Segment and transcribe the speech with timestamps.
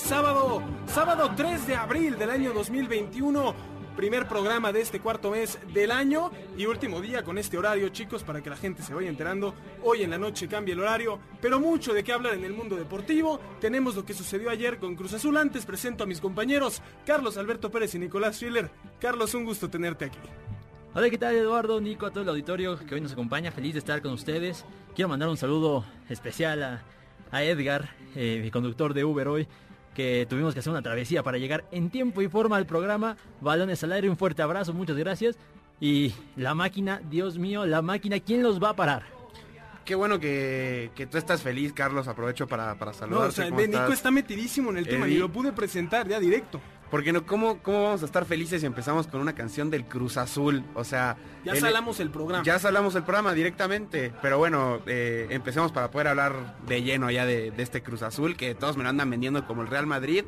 [0.00, 3.54] Sábado, sábado 3 de abril del año 2021.
[3.96, 8.22] Primer programa de este cuarto mes del año y último día con este horario, chicos,
[8.22, 9.54] para que la gente se vaya enterando.
[9.82, 12.76] Hoy en la noche cambia el horario, pero mucho de qué hablar en el mundo
[12.76, 13.38] deportivo.
[13.60, 15.36] Tenemos lo que sucedió ayer con Cruz Azul.
[15.36, 18.70] Antes presento a mis compañeros, Carlos Alberto Pérez y Nicolás Schiller.
[19.00, 20.18] Carlos, un gusto tenerte aquí.
[20.94, 23.52] Hola, ¿qué tal Eduardo, Nico, a todo el auditorio que hoy nos acompaña?
[23.52, 24.64] Feliz de estar con ustedes.
[24.94, 26.82] Quiero mandar un saludo especial
[27.30, 29.46] a, Edgar, eh, mi conductor de Uber hoy,
[30.28, 33.16] tuvimos que hacer una travesía para llegar en tiempo y forma al programa.
[33.40, 35.36] Balones al aire, un fuerte abrazo, muchas gracias.
[35.80, 39.19] Y la máquina, Dios mío, la máquina, ¿quién los va a parar?
[39.84, 42.06] Qué bueno que, que tú estás feliz, Carlos.
[42.08, 43.28] Aprovecho para, para No, saludarte.
[43.28, 43.92] o sea, ¿Cómo Nico estás?
[43.92, 45.16] está metidísimo en el tema Eddie.
[45.16, 46.60] y lo pude presentar ya directo.
[46.90, 50.16] Porque no, ¿cómo, ¿cómo vamos a estar felices si empezamos con una canción del Cruz
[50.16, 50.64] Azul?
[50.74, 51.16] O sea...
[51.44, 52.44] Ya el- salamos el programa.
[52.44, 54.12] Ya salamos el programa directamente.
[54.22, 58.36] Pero bueno, eh, empecemos para poder hablar de lleno ya de, de este Cruz Azul,
[58.36, 60.24] que todos me lo andan vendiendo como el Real Madrid,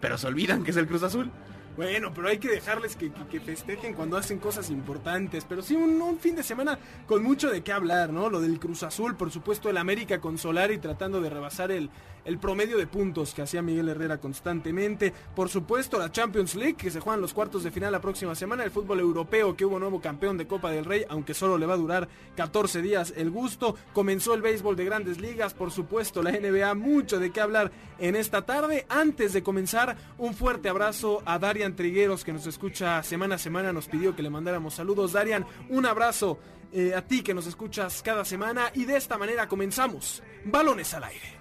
[0.00, 1.30] pero se olvidan que es el Cruz Azul.
[1.78, 5.44] Bueno, pero hay que dejarles que, que- festejen cuando hacen cosas importantes.
[5.48, 6.76] Pero sí, un, un fin de semana
[7.06, 8.28] con mucho de qué hablar, ¿no?
[8.28, 11.88] Lo del Cruz Azul, por supuesto, el América con Solari tratando de rebasar el,
[12.28, 15.14] el promedio de puntos que hacía Miguel Herrera constantemente.
[15.34, 18.64] Por supuesto, la Champions League, que se juegan los cuartos de final la próxima semana.
[18.64, 21.72] El fútbol europeo, que hubo nuevo campeón de Copa del Rey, aunque solo le va
[21.72, 23.76] a durar 14 días el gusto.
[23.94, 28.14] Comenzó el béisbol de grandes ligas, por supuesto, la NBA, mucho de qué hablar en
[28.14, 28.84] esta tarde.
[28.90, 33.72] Antes de comenzar, un fuerte abrazo a Darian Trigueros, que nos escucha semana a semana,
[33.72, 35.12] nos pidió que le mandáramos saludos.
[35.12, 36.38] Darian, un abrazo
[36.72, 40.22] eh, a ti que nos escuchas cada semana y de esta manera comenzamos.
[40.44, 41.37] Balones al aire.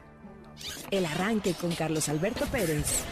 [0.92, 3.04] El arranque con Carlos Alberto Pérez.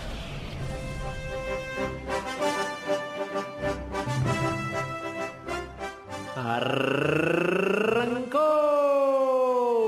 [6.36, 8.46] Arrancó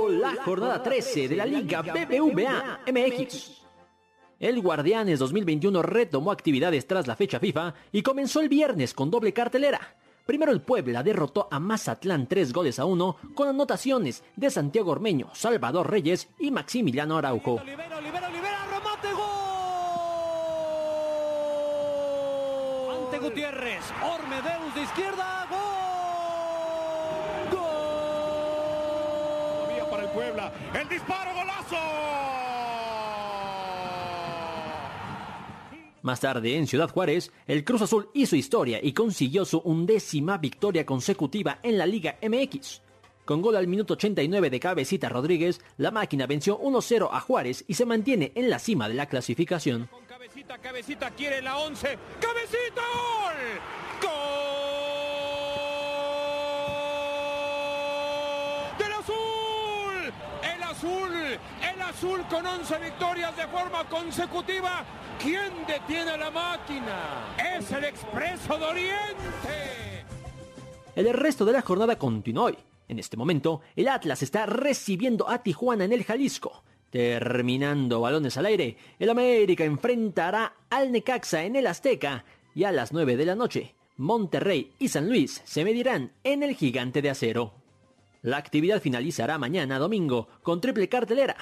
[0.09, 3.57] la jornada 13 de la Liga BBVA MX.
[4.39, 9.33] El Guardianes 2021 retomó actividades tras la fecha FIFA y comenzó el viernes con doble
[9.33, 9.97] cartelera.
[10.27, 15.29] Primero el Puebla derrotó a Mazatlán 3 goles a 1 con anotaciones de Santiago Ormeño,
[15.33, 17.53] Salvador Reyes y Maximiliano Araujo.
[17.53, 19.23] Olivera, Olivera, Olivera, remate, gol.
[23.05, 25.59] Ante Gutiérrez, Ormedeus de izquierda, gol.
[29.79, 29.89] Gol.
[29.89, 30.51] Para el Puebla.
[30.73, 31.77] El disparo, golazo.
[36.07, 40.85] Más tarde, en Ciudad Juárez, el Cruz Azul hizo historia y consiguió su undécima victoria
[40.85, 42.81] consecutiva en la Liga MX.
[43.25, 47.73] Con gol al minuto 89 de Cabecita Rodríguez, la máquina venció 1-0 a Juárez y
[47.73, 49.87] se mantiene en la cima de la clasificación.
[49.87, 51.99] Con cabecita, cabecita, quiere la 11.
[52.21, 53.35] ¡Cabecita, gol!
[54.03, 54.13] ¡Gol!
[58.79, 60.13] ¡Del azul!
[60.55, 61.11] El azul,
[61.73, 64.85] el azul con 11 victorias de forma consecutiva.
[65.21, 67.35] ¿Quién detiene a la máquina?
[67.57, 70.05] Es el Expreso de Oriente.
[70.95, 72.57] El resto de la jornada continuó hoy.
[72.87, 76.63] En este momento, el Atlas está recibiendo a Tijuana en el Jalisco.
[76.89, 82.23] Terminando balones al aire, el América enfrentará al Necaxa en el Azteca
[82.55, 86.55] y a las 9 de la noche, Monterrey y San Luis se medirán en el
[86.55, 87.53] Gigante de Acero.
[88.21, 91.35] La actividad finalizará mañana domingo con triple cartelera.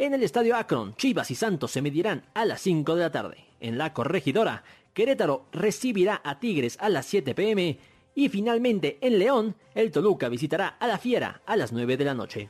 [0.00, 3.38] En el Estadio Akron, Chivas y Santos se medirán a las 5 de la tarde.
[3.58, 4.62] En la corregidora,
[4.94, 7.76] Querétaro recibirá a Tigres a las 7 pm.
[8.14, 12.14] Y finalmente en León, el Toluca visitará a la Fiera a las 9 de la
[12.14, 12.48] noche.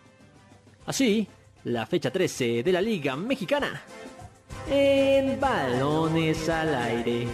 [0.84, 1.26] Así,
[1.64, 3.80] la fecha 13 de la Liga Mexicana.
[4.70, 7.28] En balones al aire.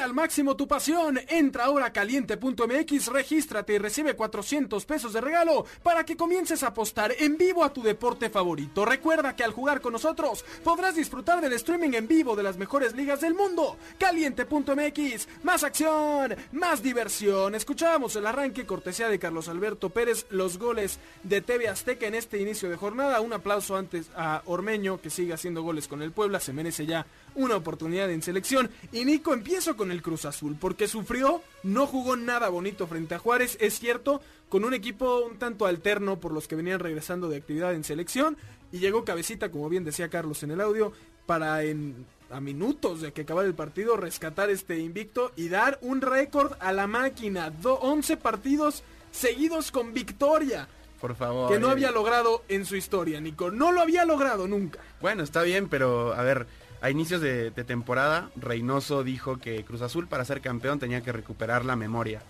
[0.00, 1.20] Al máximo tu pasión.
[1.28, 6.68] Entra ahora a caliente.mx, regístrate y recibe 400 pesos de regalo para que comiences a
[6.68, 8.86] apostar en vivo a tu deporte favorito.
[8.86, 12.94] Recuerda que al jugar con nosotros podrás disfrutar del streaming en vivo de las mejores
[12.94, 13.76] ligas del mundo.
[13.98, 17.54] Caliente.mx, más acción, más diversión.
[17.54, 22.40] Escuchábamos el arranque cortesía de Carlos Alberto Pérez, los goles de TV Azteca en este
[22.40, 23.20] inicio de jornada.
[23.20, 27.06] Un aplauso antes a Ormeño que sigue haciendo goles con el Puebla, se merece ya
[27.34, 28.70] una oportunidad en selección.
[28.92, 33.18] Y Nico, empiezo con el Cruz Azul, porque sufrió, no jugó nada bonito frente a
[33.18, 37.36] Juárez, es cierto, con un equipo un tanto alterno por los que venían regresando de
[37.36, 38.36] actividad en selección.
[38.72, 40.92] Y llegó cabecita, como bien decía Carlos en el audio,
[41.26, 46.00] para en a minutos de que acabara el partido rescatar este invicto y dar un
[46.00, 47.50] récord a la máquina.
[47.50, 50.68] Do 11 partidos seguidos con victoria.
[51.00, 51.50] Por favor.
[51.50, 53.50] Que no había logrado en su historia, Nico.
[53.50, 54.80] No lo había logrado nunca.
[55.00, 56.46] Bueno, está bien, pero a ver,
[56.80, 61.64] a inicios de, temporada, Reynoso dijo que Cruz Azul para ser campeón tenía que recuperar
[61.64, 62.22] la memoria.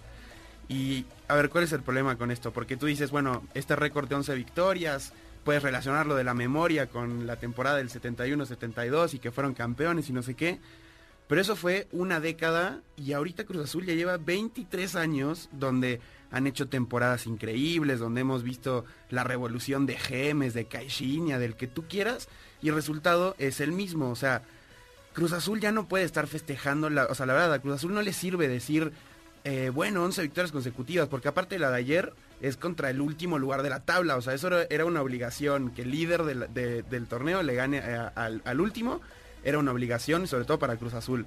[0.68, 2.52] Y a ver, ¿cuál es el problema con esto?
[2.52, 5.12] Porque tú dices, bueno, este récord de 11 victorias,
[5.44, 10.12] puedes relacionarlo de la memoria con la temporada del 71-72 y que fueron campeones y
[10.12, 10.58] no sé qué.
[11.28, 16.46] Pero eso fue una década y ahorita Cruz Azul ya lleva 23 años donde han
[16.46, 21.84] hecho temporadas increíbles, donde hemos visto la revolución de Gemes, de Caixinha, del que tú
[21.88, 22.28] quieras,
[22.62, 24.10] y el resultado es el mismo.
[24.10, 24.42] O sea,
[25.12, 27.92] Cruz Azul ya no puede estar festejando, la, o sea, la verdad, a Cruz Azul
[27.94, 28.92] no le sirve decir,
[29.44, 33.62] eh, bueno, 11 victorias consecutivas, porque aparte la de ayer es contra el último lugar
[33.62, 37.06] de la tabla, o sea, eso era, una obligación, que el líder del, de- del
[37.06, 39.00] torneo le gane eh, al, al último,
[39.42, 41.26] era una obligación, sobre todo para Cruz Azul.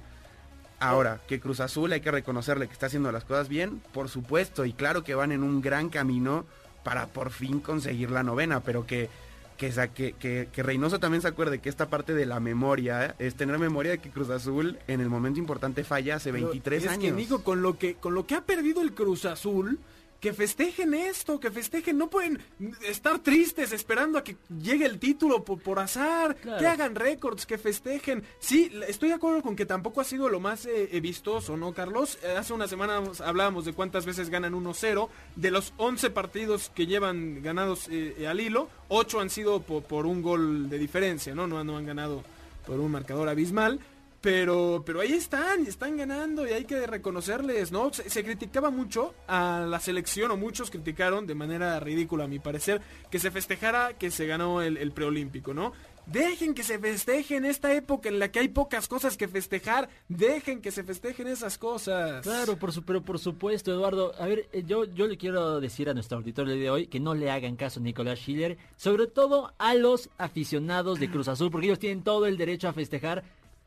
[0.80, 4.64] Ahora, que Cruz Azul hay que reconocerle que está haciendo las cosas bien, por supuesto,
[4.64, 6.44] y claro que van en un gran camino
[6.82, 9.08] para por fin conseguir la novena, pero que,
[9.56, 10.14] que,
[10.52, 13.14] que, Reynoso también se acuerde que esta parte de la memoria ¿eh?
[13.18, 16.82] es tener memoria de que Cruz Azul en el momento importante falla hace Pero 23
[16.82, 17.02] es años.
[17.02, 19.78] que Nico, con lo que, con lo que ha perdido el Cruz Azul,
[20.24, 22.40] que festejen esto, que festejen, no pueden
[22.88, 26.58] estar tristes esperando a que llegue el título por, por azar, Claro.
[26.58, 28.24] que hagan récords, que festejen.
[28.38, 31.74] Sí, estoy de acuerdo con que tampoco ha sido lo más eh, eh, vistoso, ¿no,
[31.74, 32.16] Carlos?
[32.22, 36.86] Eh, hace una semana hablábamos de cuántas veces ganan 1-0, de los 11 partidos que
[36.86, 41.46] llevan ganados eh, al hilo, 8 han sido po- por, un gol de diferencia, ¿no?
[41.46, 42.24] No, no han ganado
[42.66, 43.78] por un marcador abismal.
[44.24, 47.92] Pero, pero ahí están, están ganando y hay que reconocerles, ¿no?
[47.92, 52.80] Se, criticaba mucho a la selección, o muchos criticaron de manera ridícula a mi parecer,
[53.10, 55.74] que se festejara que se ganó el, preolímpico, ¿no?
[56.06, 59.90] Dejen que se festeje en esta época en la que hay pocas cosas que festejar,
[60.08, 62.22] dejen que se festejen esas cosas.
[62.22, 64.14] Claro, por pero por supuesto, Eduardo.
[64.18, 67.12] A ver, eh, yo, yo le quiero decir a nuestro auditorio de hoy que no
[67.12, 71.66] le hagan caso a Nicolás Schiller, sobre todo a los aficionados de Cruz Azul, porque
[71.66, 73.22] ellos tienen todo el derecho a festejar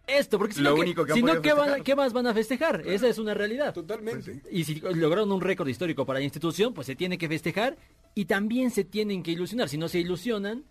[0.07, 1.41] esto, porque si Lo no, ¿qué- único que han si no, podido
[1.83, 2.81] ¿qué, van más van a festejar?
[2.85, 3.73] Esa es una realidad.
[3.73, 4.41] Totalmente.
[4.51, 7.77] Y si lograron un récord histórico para la institución, pues se tiene que festejar
[8.15, 9.67] y también se tienen que ilusionar.
[9.69, 10.63] Si no se ilusionan,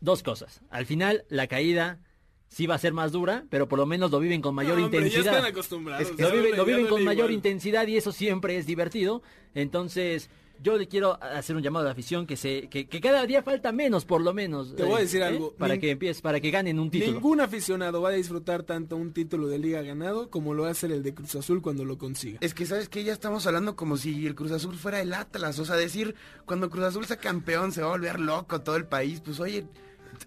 [0.00, 0.60] dos cosas.
[0.70, 2.00] Al final, la caída
[2.48, 4.84] sí va a ser más dura, pero por lo menos lo viven con mayor No,
[4.84, 5.36] hombre, ya intensidad.
[5.36, 6.08] están acostumbrados.
[6.10, 6.30] Es que lo,
[6.64, 7.32] viven, lo con mayor igual.
[7.34, 9.22] intensidad y eso siempre es divertido.
[9.54, 10.30] Entonces,
[10.62, 13.42] yo le quiero hacer un llamado a la afición que se que, que cada día
[13.42, 14.74] falta menos, por lo menos.
[14.74, 15.26] Te voy a decir ¿eh?
[15.26, 15.52] algo.
[15.52, 17.12] Para que empiece, para que ganen un título.
[17.12, 21.02] Ningún aficionado va a disfrutar tanto un título de liga ganado como lo hace el
[21.02, 22.38] de Cruz Azul cuando lo consiga.
[22.40, 25.58] Es que, ¿sabes que Ya estamos hablando como si el Cruz Azul fuera el Atlas.
[25.58, 26.14] O sea, decir,
[26.44, 29.20] cuando Cruz Azul sea campeón se va a volver loco todo el país.
[29.20, 29.66] Pues oye,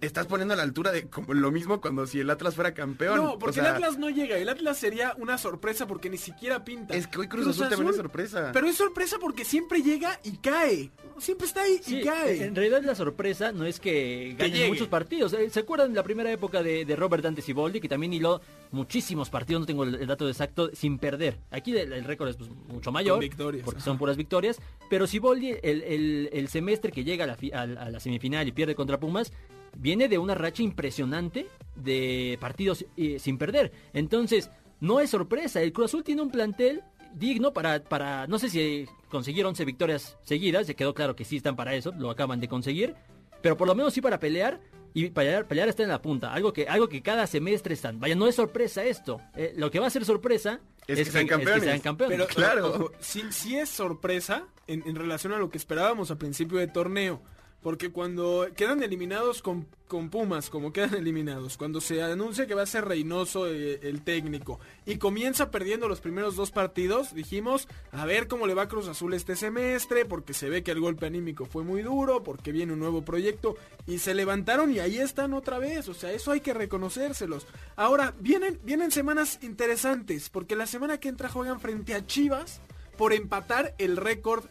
[0.00, 3.16] estás poniendo a la altura de como lo mismo cuando si el Atlas fuera campeón.
[3.16, 4.36] No, O porque sea, el Atlas no llega.
[4.38, 6.94] El Atlas sería una sorpresa porque ni siquiera pinta.
[6.94, 8.50] Es que hoy Cruz, Azul, también es sorpresa.
[8.52, 10.90] Pero es sorpresa porque siempre llega y cae.
[11.18, 12.44] Siempre está ahí Sí, y cae.
[12.44, 15.32] en realidad la sorpresa no es que ganen muchos partidos.
[15.34, 18.40] Eh, ¿Se acuerdan de la primera época de, de Robert Dante Siboldi, que también hiló
[18.70, 21.36] muchísimos partidos, no tengo el, el dato exacto, sin perder?
[21.50, 24.58] Aquí el, el récord es pues, mucho mayor, Con victorias, porque son puras victorias.
[24.88, 28.48] Pero Siboldi, el, el, el semestre que llega a la, fi- a, a la semifinal
[28.48, 29.30] y pierde contra Pumas,
[29.76, 31.46] viene de una racha impresionante
[31.76, 33.72] de partidos eh, sin perder.
[33.92, 34.50] Entonces,
[34.80, 36.82] no es sorpresa, el Cruz Azul tiene un plantel
[37.14, 41.36] digno para, para, no sé si conseguir 11 victorias seguidas, ya quedó claro que sí
[41.36, 42.94] están para eso, lo acaban de conseguir,
[43.42, 44.60] pero por lo menos sí para pelear
[44.94, 47.98] y pelear, pelear está en la punta, algo que, algo que cada semestre están.
[48.00, 51.26] Vaya, no es sorpresa esto, Eh, lo que va a ser sorpresa Es que sean
[51.26, 51.64] campeones.
[51.64, 52.16] sean campeones.
[52.18, 52.92] Pero Claro.
[53.00, 57.22] sí, sí es sorpresa en, en relación a lo que esperábamos a principio de torneo.
[57.62, 62.62] Porque cuando quedan eliminados con, con Pumas, como quedan eliminados, cuando se anuncia que va
[62.62, 68.06] a ser Reynoso eh, el técnico y comienza perdiendo los primeros dos partidos, dijimos, a
[68.06, 71.44] ver cómo le va Cruz Azul este semestre, porque se ve que el golpe anímico
[71.44, 75.58] fue muy duro, porque viene un nuevo proyecto y se levantaron y ahí están otra
[75.58, 77.46] vez, o sea, eso hay que reconocérselos.
[77.76, 82.60] Ahora, vienen, vienen semanas interesantes, porque la semana que entra juegan frente a Chivas
[82.96, 84.44] por empatar el récord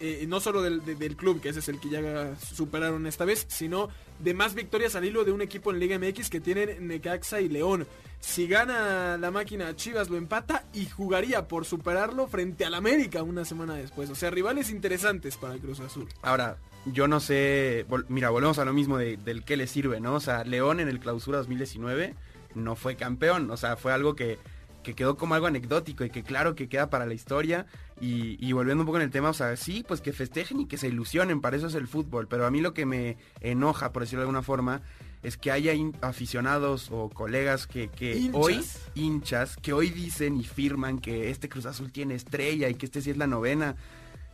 [0.00, 3.24] eh, no solo del, de- del club, que ese es el que ya superaron esta
[3.24, 6.86] vez, sino de más victorias al hilo de un equipo en Liga MX que tienen
[6.86, 7.86] Necaxa y León.
[8.20, 13.44] Si gana la máquina Chivas lo empata y jugaría por superarlo frente al América una
[13.44, 14.08] semana después.
[14.10, 16.08] O sea, rivales interesantes para el Cruz Azul.
[16.22, 20.14] Ahora, yo no sé, mira, volvemos a lo mismo de- del que le sirve, ¿no?
[20.14, 22.14] O sea, León en el clausura 2019
[22.54, 24.38] no fue campeón, o sea, fue algo que,
[24.82, 27.66] que quedó como algo anecdótico y que claro que queda para la historia.
[28.00, 30.66] Y, y volviendo un poco en el tema, o sea, sí, pues que festejen y
[30.66, 32.26] que se ilusionen, para eso es el fútbol.
[32.28, 34.82] Pero a mí lo que me enoja, por decirlo de alguna forma,
[35.22, 35.72] es que haya
[36.02, 38.40] aficionados o colegas que, que Hinchas.
[38.42, 42.86] hoy, hinchas, que hoy dicen y firman que este Cruz Azul tiene estrella y que
[42.86, 43.76] este sí es la novena.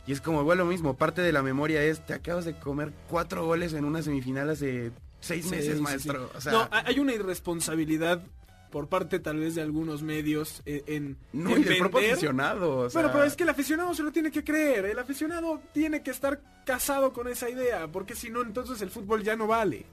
[0.05, 2.91] Y es como, bueno, lo mismo, parte de la memoria es, te acabas de comer
[3.07, 6.27] cuatro goles en una semifinal hace seis meses, sí, maestro.
[6.31, 6.37] sí.
[6.37, 8.21] O sea, no, hay una irresponsabilidad
[8.71, 12.77] por parte tal vez de algunos medios eh, en, no, en y del propio aficionado.
[12.77, 14.85] o sea, Bueno, pero es que el aficionado se lo tiene que creer.
[14.85, 19.23] El aficionado tiene que estar casado con esa idea, porque si no, entonces el fútbol
[19.23, 19.85] ya no vale.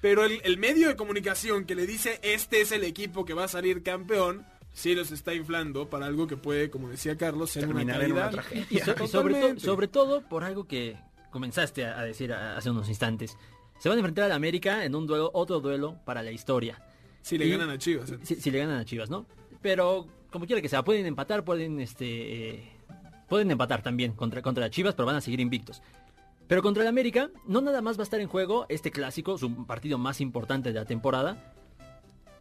[0.00, 3.44] Pero el, el medio de comunicación que le dice este es el equipo que va
[3.44, 7.64] a salir campeón, sí los está inflando para algo que puede, como decía Carlos, ser
[7.66, 8.66] una Terminar en una tragedia.
[8.70, 9.60] Y, so- y sobre, to- Totalmente.
[9.64, 10.96] sobre todo por algo que
[11.30, 13.36] comenzaste a, a decir a- hace unos instantes.
[13.78, 16.82] Se van a enfrentar al América en un duelo, otro duelo para la historia.
[17.22, 18.12] Si le Y- ganan a Chivas.
[18.22, 19.26] Si, si le ganan a Chivas, ¿no?
[19.62, 22.72] Pero como quiera que sea, pueden empatar, pueden este eh,
[23.28, 25.82] pueden empatar también contra, contra Chivas, pero van a seguir invictos.
[26.48, 29.66] Pero contra el América, no nada más va a estar en juego este clásico, su
[29.66, 31.54] partido más importante de la temporada,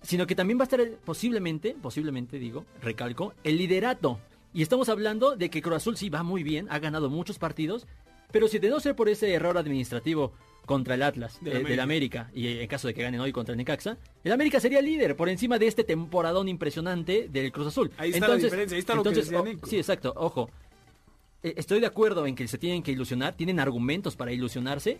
[0.01, 4.19] sino que también va a estar el- posiblemente, posiblemente digo, recalco, el liderato.
[4.53, 7.85] Y estamos hablando de que Cruz Azul sí va muy bien, ha ganado muchos partidos,
[8.31, 10.33] pero si de no ser por ese error administrativo
[10.69, 11.69] contra el Atlas, Del eh, América.
[11.71, 14.83] del América, y en caso de que ganen hoy contra el Necaxa, el América sería
[14.83, 17.91] líder por encima de este temporadón impresionante del Cruz Azul.
[17.97, 19.67] Ahí está la diferencia, ahí está lo que entonces, decía oh, Nico.
[19.67, 20.51] Sí, exacto, ojo.
[21.41, 24.99] Eh, Estoy de acuerdo en que se tienen que ilusionar, tienen argumentos para ilusionarse,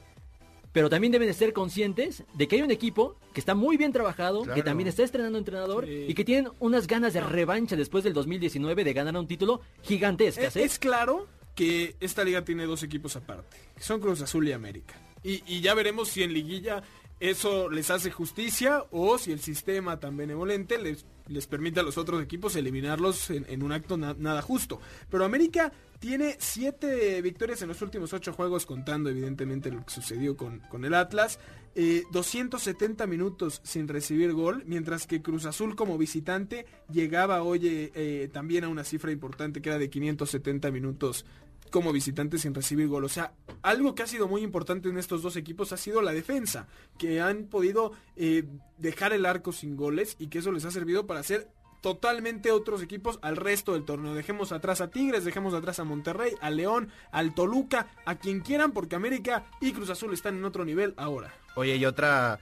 [0.72, 3.94] pero también deben de ser conscientes de que hay un equipo que está muy bien
[3.94, 6.06] trabajado, que también está estrenando entrenador Sí.
[6.08, 10.56] y que tienen unas ganas de revancha después del 2019 de ganar un título gigantescas.
[10.56, 10.64] Es, ¿eh?
[10.64, 14.96] es claro que esta liga tiene dos equipos aparte, que son Cruz Azul y América.
[15.24, 16.82] Y, ya veremos si en liguilla
[17.20, 21.98] eso les hace justicia o si el sistema tan benevolente les, les permite a los
[21.98, 24.80] otros equipos eliminarlos en, un acto na- nada justo.
[25.10, 30.38] Pero América tiene siete victorias en los últimos ocho juegos, contando evidentemente lo que sucedió
[30.38, 31.40] con, con el Atlas.
[31.76, 37.92] Eh, 270 minutos sin recibir gol, mientras que Cruz Azul como visitante llegaba hoy eh,
[37.96, 41.26] eh, también a una cifra importante que era de 570 minutos
[41.70, 43.06] como visitante sin recibir gol.
[43.06, 46.12] O sea, algo que ha sido muy importante en estos dos equipos ha sido la
[46.12, 48.46] defensa, que han podido eh,
[48.78, 51.50] dejar el arco sin goles y que eso les ha servido para hacer
[51.82, 54.14] totalmente otros equipos al resto del torneo.
[54.14, 58.72] Dejemos atrás a Tigres, dejemos atrás a Monterrey, a León, al Toluca, a quien quieran,
[58.72, 61.34] porque América y Cruz Azul están en otro nivel ahora.
[61.56, 62.40] Oye, y otra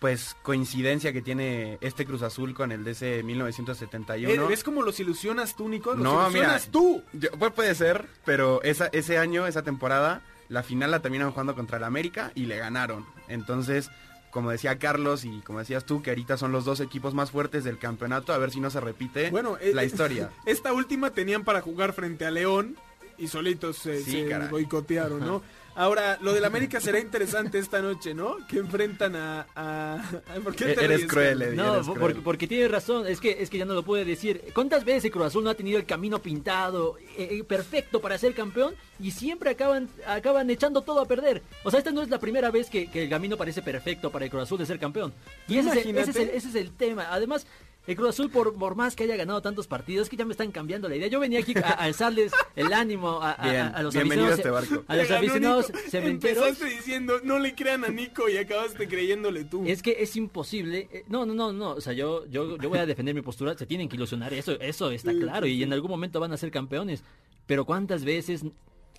[0.00, 4.32] pues coincidencia que tiene este Cruz Azul con el de ese 1971.
[4.44, 5.94] Eh, ¿Ves cómo los ilusionas tú, Nico?
[5.94, 7.02] Los No, mira, ilusionas tú.
[7.12, 11.54] Yo- pues puede ser, pero esa, ese año, esa temporada, la final la terminaron jugando
[11.54, 13.04] contra el América y le ganaron.
[13.28, 13.90] Entonces,
[14.30, 17.62] como decía Carlos y como decías tú, que ahorita son los dos equipos más fuertes
[17.64, 20.30] del campeonato, a ver si no se repite Bueno, eh, la eh, historia.
[20.46, 22.76] Esta última tenían para jugar frente a León
[23.18, 24.48] y solitos se, Sí, se caray.
[24.48, 25.42] boicotearon, ¿no?
[25.80, 28.36] Ahora, lo del América será interesante esta noche, ¿no?
[28.46, 29.46] Que enfrentan a...
[29.56, 30.02] a-
[30.44, 31.40] ¿Por qué te Eres ríes, cruel?
[31.40, 31.56] Eddie.
[31.56, 32.00] No, eres cruel.
[32.00, 34.42] porque, porque tiene razón, es que, es que ya no lo puede decir.
[34.54, 38.34] ¿Cuántas veces Cruz Azul no ha tenido el camino pintado, eh, eh, perfecto para ser
[38.34, 38.74] campeón?
[38.98, 41.42] Y siempre acaban, acaban echando todo a perder.
[41.64, 44.26] O sea, esta no es la primera vez que, que el camino parece perfecto para
[44.26, 45.14] el Cruz Azul de ser campeón.
[45.48, 46.10] Y ese es, el, Imagínate.
[46.10, 47.06] ese, es el, ese es el tema.
[47.10, 47.46] Además,
[47.86, 50.52] el Cruz Azul, por, por más que haya ganado tantos partidos, que ya me están
[50.52, 51.08] cambiando la idea.
[51.08, 54.50] Yo venía aquí a, a alzarles el ánimo a, a- Bien, a los aficionados, este
[54.50, 54.84] barco.
[54.86, 55.78] a los aficionados Nico.
[55.90, 56.44] cementeros.
[56.46, 59.64] Empezaste diciendo, no le crean a Nico y acabaste creyéndole tú.
[59.66, 60.88] Es que es imposible.
[60.92, 61.70] eh, No, no, no, no.
[61.72, 63.56] O sea, yo, yo, yo voy a defender mi postura.
[63.56, 64.32] Se tienen que ilusionar.
[64.34, 65.46] Eso, eso está claro.
[65.46, 67.02] Y en algún momento van a ser campeones.
[67.46, 68.44] Pero ¿cuántas veces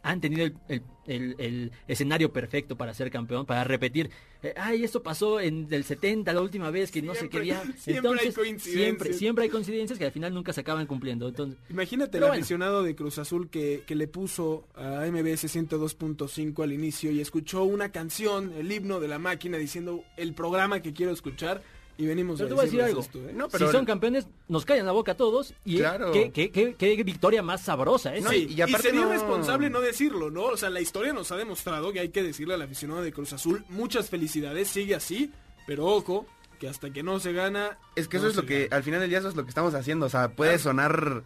[0.03, 4.09] han tenido el, el- el- el escenario perfecto para ser campeón, para repetir,
[4.43, 7.43] eh, ay, esto pasó en el 70, la última vez, que no sé qué Siempre-
[7.43, 7.61] día.
[7.77, 8.75] siempre hay Entonces, coincidencias.
[8.75, 11.27] siempre, siempre hay coincidencias que al final nunca se acaban cumpliendo.
[11.27, 12.33] Entonces, Imagínate el bueno.
[12.35, 17.63] aficionado de Cruz Azul que, que le puso a MBS 102.5 al inicio y escuchó
[17.63, 21.61] una canción, el himno de la máquina, diciendo el programa que quiero escuchar
[21.97, 23.01] y venimos Pero a te voy a decir algo.
[23.01, 23.33] esto, ¿eh?
[23.33, 26.11] No, pero- si son campeones, nos callan la boca a todos y Claro.
[26.11, 28.21] qué, qué- qué- qué victoria más sabrosa, ¿eh?
[28.21, 30.43] No, Sí, y- y, y aparte sería no- irresponsable no decirlo, ¿no?
[30.45, 33.33] O sea, la historia nos ha demostrado que hay que decirle al aficionado de Cruz
[33.33, 35.31] Azul muchas felicidades, sigue así,
[35.67, 36.25] pero ojo,
[36.59, 37.77] que hasta que no se gana...
[37.95, 39.49] Es que no eso es lo que, al final del día eso es lo que
[39.49, 40.05] estamos haciendo.
[40.05, 41.23] O sea, puede sonar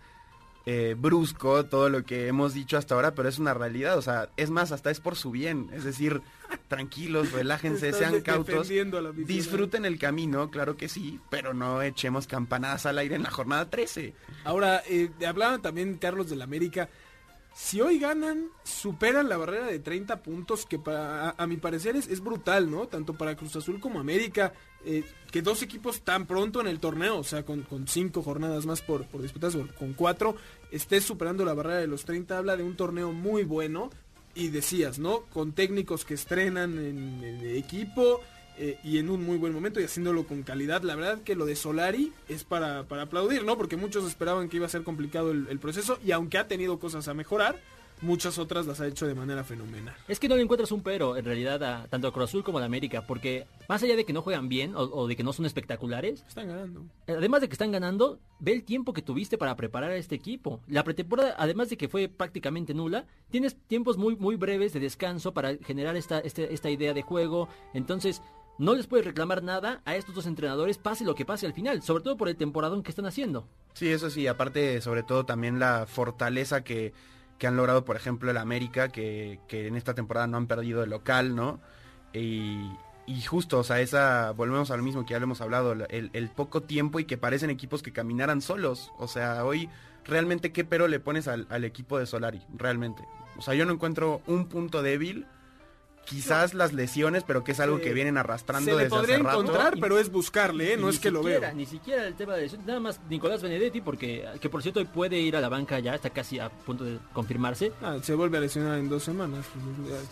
[0.65, 3.97] eh, brusco todo lo que hemos dicho hasta ahora, pero es una realidad.
[3.97, 5.69] O sea, es más, hasta es por su bien.
[5.73, 6.21] Es decir,
[6.67, 8.67] tranquilos, relájense, sean cautos.
[9.15, 13.69] Disfruten el camino, claro que sí, pero no echemos campanadas al aire en la jornada
[13.69, 14.13] 13.
[14.43, 16.89] Ahora, eh, hablaban también Carlos del América.
[17.57, 22.05] Si hoy ganan, superan la barrera de 30 puntos, que para, a, mi parecer es,
[22.09, 22.89] es brutal, ¿no?
[22.89, 24.51] Tanto para Cruz Azul como América,
[24.83, 28.65] eh, que dos equipos tan pronto en el torneo, o sea, con, con cinco jornadas
[28.65, 29.21] más por, por
[29.79, 30.35] con cuatro,
[30.69, 33.89] estés superando la barrera de los 30, habla de un torneo muy bueno.
[34.37, 35.21] Y decías, ¿no?
[35.27, 37.23] Con técnicos que estrenan en
[37.55, 38.19] equipo,
[38.57, 40.81] eh, y en un muy buen momento y haciéndolo con calidad.
[40.83, 43.57] La verdad que lo de Solari es para, para aplaudir, ¿no?
[43.57, 46.79] Porque muchos esperaban que iba a ser complicado el, el proceso y aunque ha tenido
[46.79, 47.59] cosas a mejorar,
[48.01, 49.95] muchas otras las ha hecho de manera fenomenal.
[50.09, 52.57] Es que no le encuentras un pero en realidad a, tanto a Cruz Azul como
[52.57, 55.23] a la América, porque más allá de que no juegan bien o, o de que
[55.23, 56.83] no son espectaculares, Están ganando.
[57.07, 60.59] además de que están ganando, ve el tiempo que tuviste para preparar a este equipo.
[60.67, 65.33] La pretemporada, además de que fue prácticamente nula, tienes tiempos muy muy breves de descanso
[65.33, 67.47] para generar esta, este- esta idea de juego.
[67.73, 68.21] Entonces,
[68.57, 71.81] no les puedes reclamar nada a estos dos entrenadores, pase lo que pase al final,
[71.81, 73.47] sobre todo por el temporadón que están haciendo.
[73.73, 76.93] Sí, eso sí, aparte sobre todo también la fortaleza que,
[77.37, 80.83] que han logrado, por ejemplo, el América, que, que en esta temporada no han perdido
[80.83, 81.59] el local, ¿no?
[82.13, 82.71] Y,
[83.07, 86.29] y justo, o sea, esa, volvemos al mismo que ya lo hemos hablado, el, el
[86.29, 88.91] poco tiempo y que parecen equipos que caminaran solos.
[88.97, 89.69] O sea, hoy
[90.05, 93.03] realmente qué pero le pones al, al equipo de Solari, realmente.
[93.37, 95.27] O sea, yo no encuentro un punto débil.
[96.05, 97.83] Quizás las lesiones, pero que es algo Sí.
[97.83, 99.39] que vienen arrastrando Se le desde podría hace rato.
[99.41, 100.77] encontrar, pero es buscarle, ¿eh?
[100.77, 101.41] No es que lo veo.
[101.53, 105.19] Ni siquiera el tema de lesión, nada más Nicolás Benedetti, porque que por cierto puede
[105.19, 107.71] ir a la banca ya, está casi a punto de confirmarse.
[107.81, 109.45] Ah, se vuelve a lesionar en dos semanas.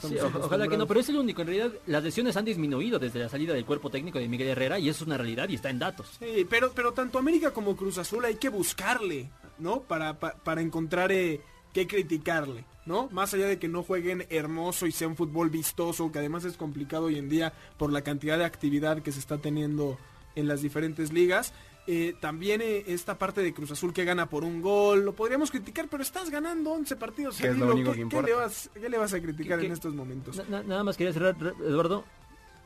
[0.02, 1.42] pues, Sí, ojalá que no, pero es el único.
[1.42, 4.80] En realidad, las lesiones han disminuido desde la salida del cuerpo técnico de Miguel Herrera
[4.80, 6.08] y eso es una realidad y está en datos.
[6.20, 9.82] Sí, pero, pero tanto América como Cruz Azul hay que buscarle, ¿no?
[9.82, 11.42] Para, pa- para encontrar eh,
[11.74, 13.10] qué criticarle, ¿no?
[13.12, 16.56] Más allá de que no jueguen hermoso y sea un fútbol vistoso, que además es
[16.58, 19.98] complicado hoy en día por la cantidad de actividad que se está teniendo
[20.36, 21.53] en las diferentes ligas.
[21.86, 25.51] eh, también eh, esta parte de Cruz Azul que gana por un gol, lo podríamos
[25.51, 28.70] criticar, pero estás ganando 11 partidos Que es lo único ¿Qué, que qué le vas,
[28.74, 30.38] qué le vas a criticar ¿Qué- en qué- estos momentos?
[30.38, 32.06] Na- na- nada más quería cerrar, Eduardo,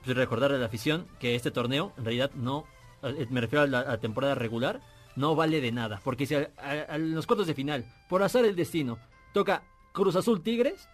[0.05, 2.65] pues recordarle a la afición que este torneo, en realidad, no,
[3.01, 4.81] eh, me refiero a la, a la temporada regular,
[5.17, 5.99] no vale de nada.
[6.03, 8.97] Porque si a, a- a los cuartos de final, por azar el destino,
[9.33, 10.87] toca Cruz Azul Tigres,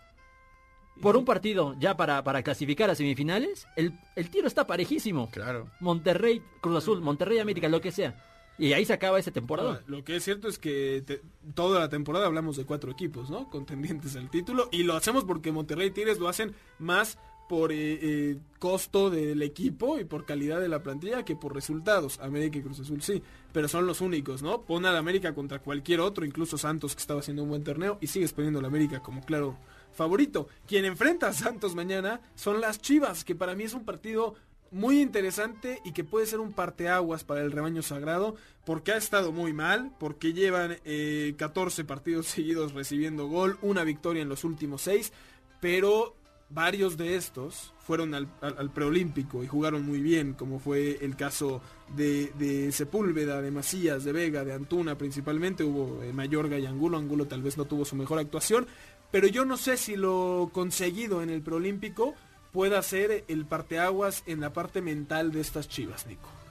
[1.02, 5.30] por un partido ya para, para clasificar a semifinales, el, el tiro está parejísimo.
[5.32, 5.70] Claro.
[5.80, 8.16] Monterrey, Cruz Azul, Monterrey América, lo que sea.
[8.60, 9.82] Y ahí se acaba esa temporada.
[9.88, 11.22] Lo que es cierto es que te-
[11.56, 13.50] toda la temporada hablamos de cuatro equipos, ¿no?
[13.50, 14.70] Contendientes al título.
[14.72, 19.42] Y lo hacemos porque Monterrey y Tigres lo hacen más por eh, eh, costo del
[19.42, 22.20] equipo y por calidad de la plantilla que por resultados.
[22.20, 24.62] América y Cruz Azul sí, pero son los únicos, ¿no?
[24.62, 28.08] Pon al América contra cualquier otro, incluso Santos que estaba haciendo un buen torneo y
[28.08, 29.58] sigues poniendo al América como claro
[29.92, 30.48] favorito.
[30.68, 34.36] Quien enfrenta a Santos mañana son las Chivas, que para mí es un partido
[34.74, 39.32] muy interesante y que puede ser un parteaguas para el rebaño sagrado porque ha estado
[39.32, 44.82] muy mal, porque llevan eh, 14 partidos seguidos recibiendo gol, una victoria en los últimos
[44.82, 45.14] 6,
[45.62, 46.16] pero
[46.54, 51.62] varios de estos fueron al, preolímpico y jugaron muy bien, como fue el caso
[51.96, 56.98] de, de Sepúlveda, de Macías, de Vega, de Antuna principalmente, hubo eh, Mayorga y Angulo,
[56.98, 58.68] Angulo tal vez no tuvo su mejor actuación,
[59.12, 62.16] pero yo no sé si lo conseguido en el preolímpico
[62.52, 66.43] pueda ser el parteaguas en la parte mental de estas chivas, Nico.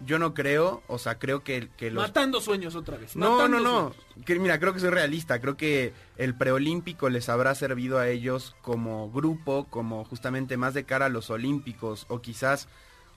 [0.00, 3.16] Yo no creo, o sea, creo que, que los Matando sueños otra vez.
[3.16, 3.94] No, no, no.
[4.24, 5.40] Que, mira, creo que soy realista.
[5.40, 10.84] Creo que el preolímpico les habrá servido a ellos como grupo, como justamente más de
[10.84, 12.68] cara a los olímpicos, o quizás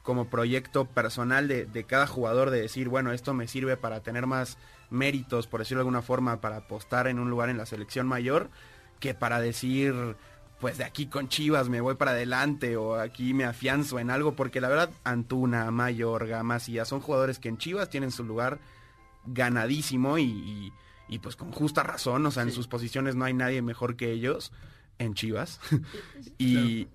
[0.03, 4.25] como proyecto personal de, de cada jugador de decir, bueno, esto me sirve para tener
[4.25, 4.57] más
[4.89, 8.49] méritos, por decirlo de alguna forma, para apostar en un lugar en la selección mayor,
[8.99, 10.15] que para decir,
[10.59, 14.33] pues de aquí con Chivas me voy para adelante o aquí me afianzo en algo,
[14.35, 18.59] porque la verdad Antuna, Mayorga, Macías son jugadores que en Chivas tienen su lugar
[19.25, 20.73] ganadísimo y, y-
[21.11, 24.11] y, pues con justa razón, o sea, en sus posiciones no hay nadie mejor que
[24.11, 24.51] ellos.
[24.99, 25.59] en Chivas.
[26.37, 26.87] y,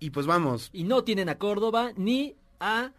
[0.00, 2.90] y pues vamos, Y no tienen a Córdoba ni a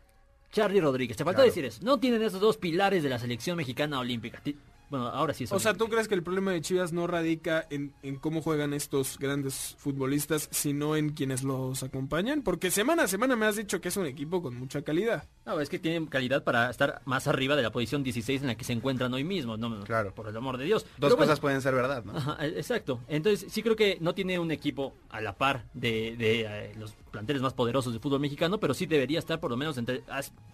[0.54, 1.18] Charlie Rodríguez.
[1.18, 1.48] Te faltó Claro.
[1.50, 1.82] decir eso.
[1.84, 4.42] No tienen esos dos pilares de la selección mexicana olímpica.
[4.90, 5.74] Bueno, ahora sí es O sea.
[5.74, 9.76] ¿tú crees que el problema de Chivas no radica en, en cómo juegan estos grandes
[9.78, 12.42] futbolistas, sino en quienes los acompañan?
[12.42, 15.28] Porque semana a semana me has dicho que es un equipo con mucha calidad.
[15.46, 18.56] No, es que tienen calidad para estar más arriba de la posición 16 en la
[18.56, 19.58] que se encuentran hoy mismo.
[19.58, 20.14] No, Claro.
[20.14, 20.84] Por el amor de Dios.
[20.98, 22.16] dos Pero cosas bueno, pueden ser verdad, ¿no?
[22.16, 23.02] Ajá, exacto.
[23.08, 26.94] Entonces sí creo que no tiene un equipo a la par de, de, eh, los
[27.12, 30.04] planteles más poderosos del fútbol mexicano, pero sí debería estar por lo menos entre,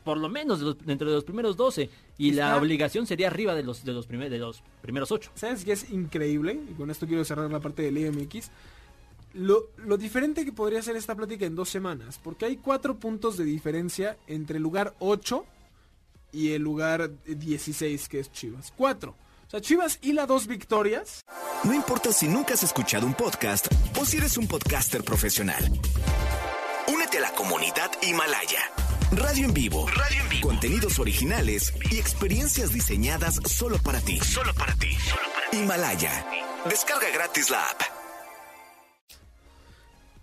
[0.03, 3.63] por lo menos de los- entre los primeros 12 y la obligación sería arriba de
[3.63, 5.31] los de los, primer- de los primeros 8.
[5.35, 6.59] ¿Sabes qué es increíble?
[6.69, 8.49] Y con esto quiero cerrar la parte del IMX.
[9.33, 12.19] Lo, lo diferente que podría ser esta plática en dos semanas.
[12.23, 15.43] Porque hay cuatro puntos de diferencia entre el lugar 8
[16.31, 18.71] y el lugar 16, que es Chivas.
[18.77, 19.15] Cuatro.
[19.47, 21.21] O sea, Chivas y las dos victorias.
[21.63, 23.67] No importa si nunca has escuchado un podcast
[23.99, 25.63] o si eres un podcaster profesional.
[27.47, 28.71] Comunidad Himalaya.
[29.11, 29.85] Radio en vivo.
[29.89, 30.47] Radio en vivo.
[30.47, 34.17] Contenidos originales y experiencias diseñadas solo para ti.
[34.21, 34.87] Solo para ti.
[35.51, 36.25] Himalaya.
[36.69, 37.81] Descarga gratis la app.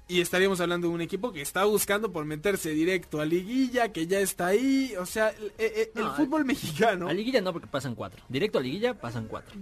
[0.09, 4.07] Y estaríamos hablando de un equipo que está buscando por meterse directo a liguilla, que
[4.07, 4.95] ya está ahí.
[4.99, 7.07] O sea, el, el- el No, fútbol mexicano.
[7.07, 8.25] A liguilla no porque pasan 4.
[8.31, 9.55] Directo a liguilla pasan 4.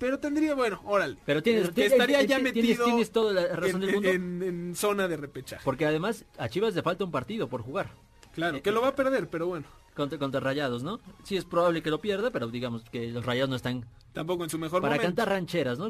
[0.00, 1.16] Pero tendría, bueno, órale.
[1.24, 4.08] Pero tienes- que tienes- estaría ya tienes- metido tienes toda la razón en, del mundo.
[4.08, 5.62] en- en zona de repechaje.
[5.64, 7.90] Porque además a Chivas le falta un partido por jugar.
[8.34, 9.66] Claro, que lo va a perder, pero bueno.
[9.94, 11.00] Contra, contra Rayados, ¿no?
[11.24, 14.50] Sí es probable que lo pierda, pero digamos que los Rayados no están Tampoco en
[14.50, 15.08] su mejor para momento.
[15.08, 15.86] cantar rancheras, ¿no?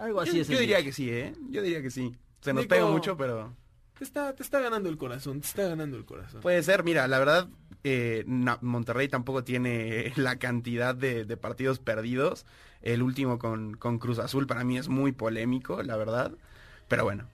[0.00, 0.48] Algo así yo, es.
[0.48, 0.84] yo diría día.
[0.86, 1.32] que sí, ¿eh?
[1.50, 2.14] Yo diría que sí.
[2.40, 3.52] Se nos Nico- pega mucho, pero
[3.98, 6.42] Te está, te está ganando el corazón, te está ganando el corazón.
[6.42, 6.84] puede ser.
[6.84, 7.48] Mira, la verdad,
[7.82, 12.44] eh, Monterrey tampoco tiene la cantidad de, de partidos perdidos.
[12.84, 16.32] El último con, con Cruz Azul para mí es muy polémico, la verdad.
[16.86, 17.26] Pero bueno,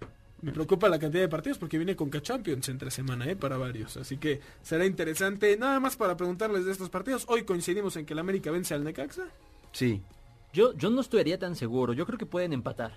[0.43, 3.37] Me preocupa la cantidad de partidos porque viene con Champions entre semana, ¿eh?
[3.37, 3.97] Para varios.
[3.99, 5.57] Así que será interesante.
[5.59, 7.25] Nada más para preguntarles de estos partidos.
[7.29, 9.25] Hoy coincidimos en que el América vence al Necaxa.
[9.73, 10.01] sí.
[10.53, 11.93] Yo, yo no estaría tan seguro.
[11.93, 12.93] Yo creo que pueden empatar.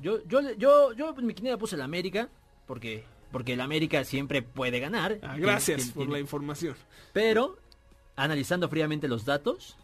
[0.00, 2.28] Yo, yo, yo, yo en mi quiniela puse el América
[2.66, 5.18] porque, porque el América siempre puede ganar.
[5.22, 6.74] Ah, Tiene- gracias tiene- por tiene- la información.
[7.12, 7.58] Pero,
[8.16, 9.76] analizando fríamente los datos,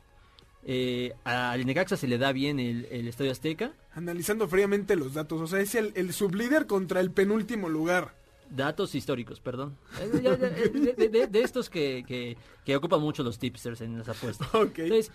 [0.65, 3.73] eh, al Necaxa se le da bien el, el Estadio Azteca.
[3.95, 5.41] Analizando fríamente los datos.
[5.41, 8.15] O sea, es el, el sublíder contra el penúltimo lugar.
[8.51, 9.77] Datos históricos, perdón.
[10.01, 13.99] Eh, eh, De, de- de- de estos que, que, que ocupan mucho los tipsters en
[13.99, 14.49] las apuestas.
[14.55, 14.79] Ok.
[14.81, 15.11] Entonces,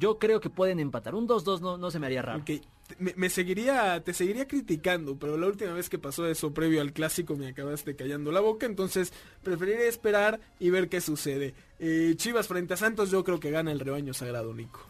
[0.00, 1.14] yo creo que pueden empatar.
[1.14, 2.40] Un 2-2 no, no se me haría raro.
[2.40, 2.62] Ok, te-
[2.98, 6.92] Me, me seguiría, te seguiría criticando, pero la última vez que pasó eso previo al
[6.92, 9.12] clásico me acabaste callando la boca, entonces
[9.44, 11.54] preferiré esperar y ver qué sucede.
[11.78, 14.80] Eh, Chivas frente a Santos, yo creo que gana el rebaño sagrado, Nico.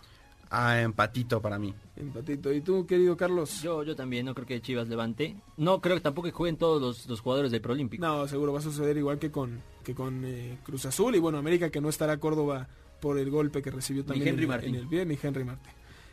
[0.53, 1.73] Ah, empatito para mí.
[1.95, 2.53] Empatito.
[2.53, 3.63] ¿Y tú, querido Carlos?
[3.63, 5.37] Yo, yo también no creo que Chivas levante.
[5.57, 8.05] No creo que tampoco que jueguen todos los, los jugadores del Prolímpico.
[8.05, 11.39] No, seguro va a suceder igual que con, que con eh, Cruz Azul y bueno,
[11.39, 12.67] América que no estará Córdoba
[13.01, 14.75] por el golpe que recibió también en, el- Martín.
[14.75, 15.73] en el bien, ni Henry Martín.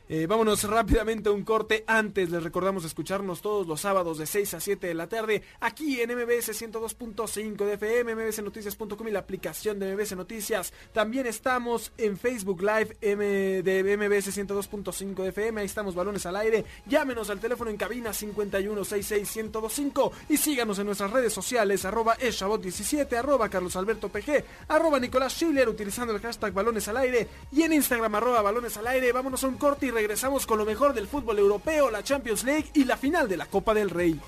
[0.10, 1.84] Eh, vámonos rápidamente a un corte.
[1.86, 6.00] Antes les recordamos escucharnos todos los sábados de 6 a 7 de la tarde aquí
[6.00, 10.72] en MBS 102.5 de FM, mbsnoticias.com y la aplicación de MBS Noticias.
[10.94, 15.60] También estamos en Facebook Live M de MBS 102.5 de FM.
[15.60, 16.64] Ahí estamos balones al aire.
[16.86, 23.50] Llámenos al teléfono en cabina 51661025 y síganos en nuestras redes sociales arroba eshabot17, arroba
[23.50, 28.16] Carlos Alberto PG, arroba Nicolás Schiller utilizando el hashtag balones al aire y en Instagram
[28.16, 29.12] arroba balones al aire.
[29.12, 32.66] Vámonos a un corte y regresamos con lo mejor del fútbol europeo, la Champions League
[32.76, 34.20] y la final de la Copa del Rey.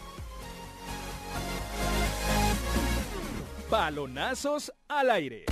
[3.69, 5.45] Balonazos al aire.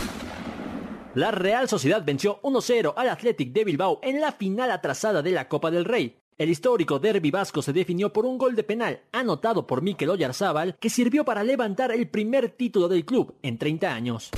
[1.13, 5.47] La Real Sociedad venció 1-0 al Athletic de Bilbao en la final atrasada de la
[5.47, 6.17] Copa del Rey.
[6.35, 10.77] El histórico derbi vasco se definió por un gol de penal anotado por Mikel Oyarzábal
[10.79, 14.31] que sirvió para levantar el primer título del club en 30 años.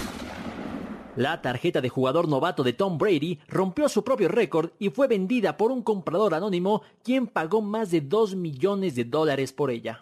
[1.20, 5.58] La tarjeta de jugador novato de Tom Brady rompió su propio récord y fue vendida
[5.58, 10.00] por un comprador anónimo quien pagó más de 2 millones de dólares por ella.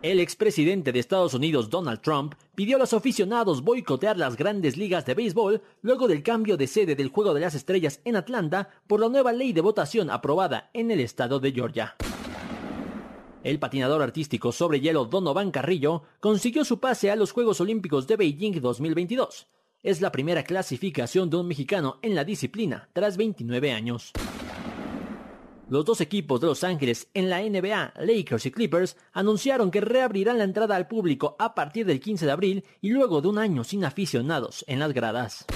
[0.00, 5.04] El expresidente de Estados Unidos, Donald Trump, pidió a los aficionados boicotear las grandes ligas
[5.04, 9.00] de béisbol luego del cambio de sede del Juego de las Estrellas en Atlanta por
[9.00, 11.96] la nueva ley de votación aprobada en el estado de Georgia.
[13.42, 18.14] El patinador artístico sobre hielo Donovan Carrillo consiguió su pase a los Juegos Olímpicos de
[18.14, 19.48] Beijing 2022.
[19.82, 24.12] Es la primera clasificación de un mexicano en la disciplina tras 29 años.
[25.68, 30.38] Los dos equipos de Los Ángeles en la NBA, Lakers y Clippers, anunciaron que reabrirán
[30.38, 33.64] la entrada al público a partir del 15 de abril y luego de un año
[33.64, 35.46] sin aficionados en las gradas.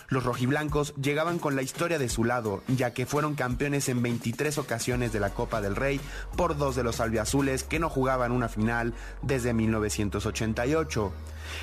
[0.10, 4.58] Los rojiblancos llegaban con la historia de su lado, ya que fueron campeones en 23
[4.58, 6.02] ocasiones de la Copa del Rey
[6.36, 11.14] por dos de los albiazules que no jugaban una final desde 1988.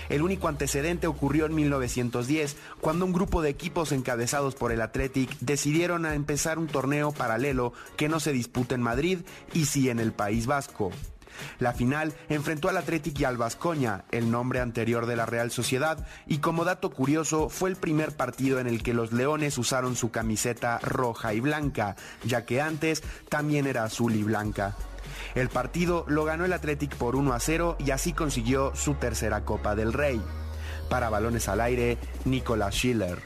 [0.08, 5.36] El único antecedente ocurrió en 1910, cuando un grupo de equipos encabezados por el Athletic
[5.40, 9.18] decidieron a empezar un torneo paralelo que no se disputa en Madrid
[9.52, 10.90] y sí en el País Vasco.
[11.58, 16.06] La final enfrentó al Athletic y al Vascoña, el nombre anterior de la Real Sociedad,
[16.26, 20.10] y como dato curioso fue el primer partido en el que los Leones usaron su
[20.10, 24.76] camiseta roja y blanca, ya que antes también era azul y blanca.
[25.34, 29.44] El partido lo ganó el Athletic por 1 a 0 y así consiguió su tercera
[29.44, 30.22] Copa del Rey.
[30.88, 33.18] Para balones al aire, Nicolás Schiller.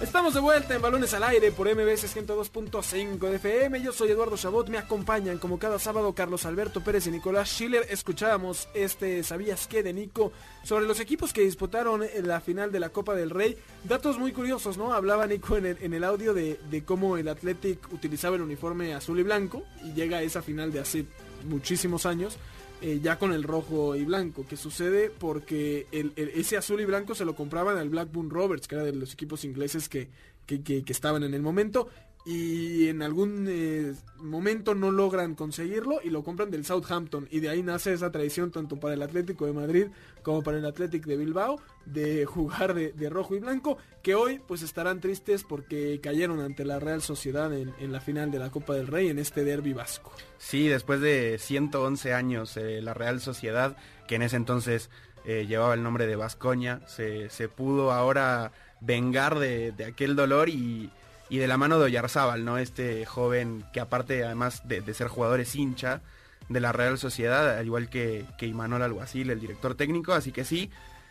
[0.00, 3.80] Estamos de vuelta en Balones al Aire por MBS 102.5 de FM.
[3.80, 4.68] Yo soy Eduardo Chabot.
[4.68, 7.86] Me acompañan como cada sábado Carlos Alberto Pérez y Nicolás Schiller.
[7.88, 9.84] Escuchábamos este ¿Sabías qué?
[9.84, 10.32] de Nico
[10.64, 13.56] sobre los equipos que disputaron en la final de la Copa del Rey.
[13.84, 14.92] Datos muy curiosos, ¿no?
[14.92, 19.62] Hablaba Nico en el, audio de, cómo el Athletic utilizaba el uniforme azul y blanco
[19.84, 21.06] y llega a esa final de hace
[21.44, 22.36] muchísimos años.
[22.82, 27.14] eh, ya con el rojo y blanco, que sucede porque el- ese azul y blanco
[27.14, 30.08] se lo compraban al Blackburn Rovers, que era de los equipos ingleses que-
[30.44, 31.88] que- que estaban en el momento,
[32.24, 37.50] y en algún eh, momento no logran conseguirlo y lo compran del Southampton, y de
[37.50, 39.86] ahí nace esa tradición tanto para el Atlético de Madrid
[40.22, 44.40] como para el Athletic de Bilbao de jugar de, de rojo y blanco, que hoy
[44.46, 48.50] pues estarán tristes porque cayeron ante la Real Sociedad en, en la final de la
[48.50, 50.10] Copa del Rey en este derby vasco.
[50.38, 53.76] Sí, después de 111 años, eh, la Real Sociedad,
[54.08, 54.88] que en ese entonces
[55.26, 60.48] eh, llevaba el nombre de Vascoña, se, se pudo ahora vengar de, de aquel dolor
[60.48, 60.90] y,
[61.30, 62.58] y de la mano de Oyarzábal, ¿no?
[62.58, 66.02] Este joven que aparte además de, ser jugador es hincha
[66.48, 70.44] de la Real Sociedad, al igual que, que Imanol Alguacil, el director técnico, así que
[70.44, 70.70] sí,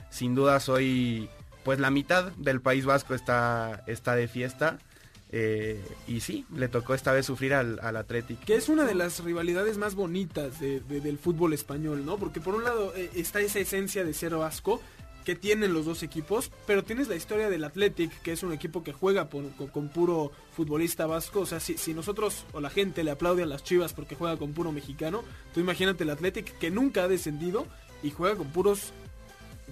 [0.10, 1.30] sin duda soy
[1.64, 4.78] pues la mitad del País Vasco está, está de fiesta.
[5.32, 8.40] eh, y sí, le tocó esta vez sufrir al, al Athletic.
[8.46, 12.18] Que es una de las rivalidades más bonitas de- de- del fútbol español, ¿no?
[12.18, 14.80] Porque por un lado eh, está esa esencia de ser vasco
[15.24, 18.84] que tienen los dos equipos, pero tienes la historia del Athletic, que es un equipo
[18.84, 21.42] que juega con, puro futbolista vasco.
[21.42, 24.38] O sea, si, si nosotros o la gente le aplaude a las chivas porque juega
[24.38, 27.68] con puro mexicano, tú imagínate el Athletic que nunca ha descendido
[28.02, 28.94] y juega con puros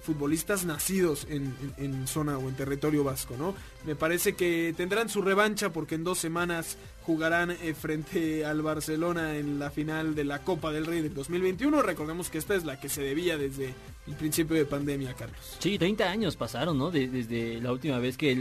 [0.02, 3.54] futbolistas nacidos en zona o en territorio vasco, ¿no?
[3.86, 9.36] Me parece que tendrán su revancha porque en dos semanas jugarán eh, frente al Barcelona
[9.36, 11.82] en la final de la Copa del Rey del 2021.
[11.82, 13.74] Recordemos que esta es la que se debía desde
[14.06, 15.56] el principio de pandemia, Carlos.
[15.58, 16.90] Sí, 30 años pasaron, ¿no?
[16.90, 18.34] De- desde la última vez que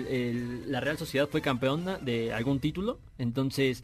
[0.67, 2.99] la Real Sociedad fue campeona de algún título.
[3.17, 3.83] Entonces,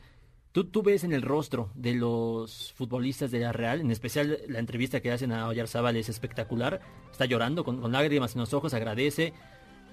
[0.52, 4.60] tú, tú ves en el rostro de los futbolistas de la Real, en especial la
[4.60, 6.82] entrevista que hacen a Oyarzábal es espectacular.
[7.12, 9.34] Está llorando con lágrimas en los ojos, agradece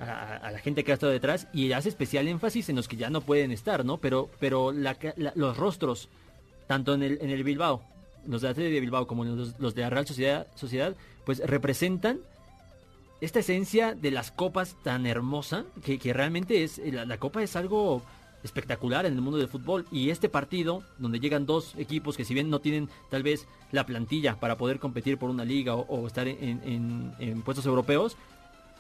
[0.01, 3.11] a, la gente que ha estado detrás y hace especial énfasis en los que ya
[3.11, 3.99] no pueden estar, ¿no?
[3.99, 6.09] Pero, pero la la- los rostros,
[6.67, 7.83] tanto en el, en el Bilbao,
[8.27, 12.19] los de Athletic de Bilbao como los, los de la Real Sociedad, Sociedad, pues representan
[13.21, 17.57] esta esencia de las copas tan hermosa que, que realmente es la, la copa es
[17.57, 18.03] algo
[18.43, 22.35] espectacular en el mundo del fútbol y este partido donde llegan dos equipos que si
[22.35, 26.07] bien no tienen tal vez la plantilla para poder competir por una liga o, o
[26.07, 28.19] estar en- en puestos europeos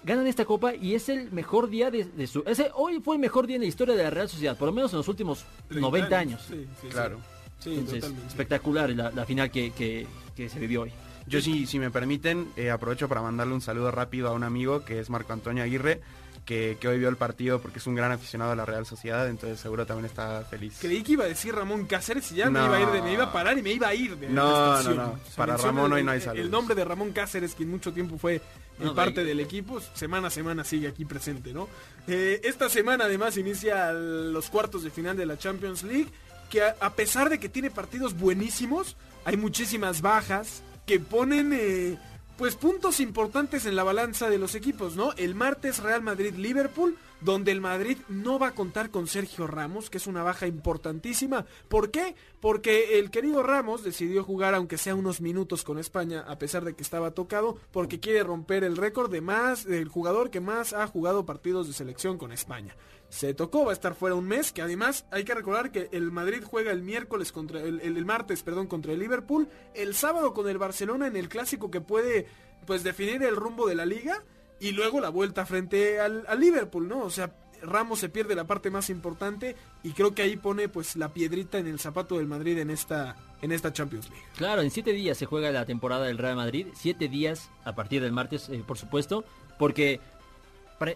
[0.04, 3.20] ganan esta copa y es el mejor día de, de su ese hoy fue el
[3.20, 5.44] mejor día en la historia de la Real Sociedad por lo menos en los últimos
[5.70, 7.18] 90 años, Sí, sí, Claro.
[7.60, 10.92] Sí, Entonces, espectacular la, la final que, que- que se vivió hoy
[11.26, 14.84] Yo sí, si me permiten, eh, aprovecho para mandarle un saludo rápido a un amigo
[14.84, 16.02] que es Marco Antonio Aguirre,
[16.44, 19.26] que, que hoy vio el partido porque es un gran aficionado a la Real Sociedad,
[19.30, 20.76] entonces seguro también está feliz.
[20.78, 23.12] Creí que iba a decir Ramón Cáceres y ya me iba a ir de, me
[23.14, 25.18] iba a parar y me iba a ir de No, la no, no.
[25.36, 26.44] Para Ramón el- hoy no hay saludos.
[26.44, 28.42] El nombre de Ramón Cáceres, quien mucho tiempo fue
[28.78, 31.68] No, parte de- del equipo, semana a semana sigue aquí presente, ¿no?
[32.08, 36.08] Eh, esta semana además inicia los cuartos de final de la Champions League
[36.50, 41.98] que a, a pesar de que tiene partidos buenísimos, hay muchísimas bajas que ponen eh,
[42.36, 45.12] pues puntos importantes en la balanza de los equipos, ¿no?
[45.12, 49.98] El martes Real Madrid-Liverpool, donde el Madrid no va a contar con Sergio Ramos, que
[49.98, 51.46] es una baja importantísima.
[51.68, 52.16] ¿Por qué?
[52.40, 56.74] Porque el querido Ramos decidió jugar aunque sea unos minutos con España, a pesar de
[56.74, 60.86] que estaba tocado, porque quiere romper el récord de más del jugador que más ha
[60.86, 62.76] jugado partidos de selección con España.
[63.14, 66.10] Se tocó, va a estar fuera un mes, que además hay que recordar que el
[66.10, 70.48] Madrid juega el miércoles contra el, el- martes, perdón, contra el Liverpool, el sábado con
[70.48, 72.26] el Barcelona en el clásico que puede
[72.66, 74.24] pues definir el rumbo de la liga
[74.58, 77.02] y luego la vuelta frente al, al Liverpool, ¿no?
[77.04, 80.96] O sea, Ramos se pierde la parte más importante y creo que ahí pone pues
[80.96, 84.24] la piedrita en el zapato del Madrid en esta en esta Champions League.
[84.36, 86.66] Claro, en siete días se juega la temporada del Real Madrid.
[86.74, 89.24] Siete días a partir del martes, eh, por supuesto.
[89.56, 90.00] Porque...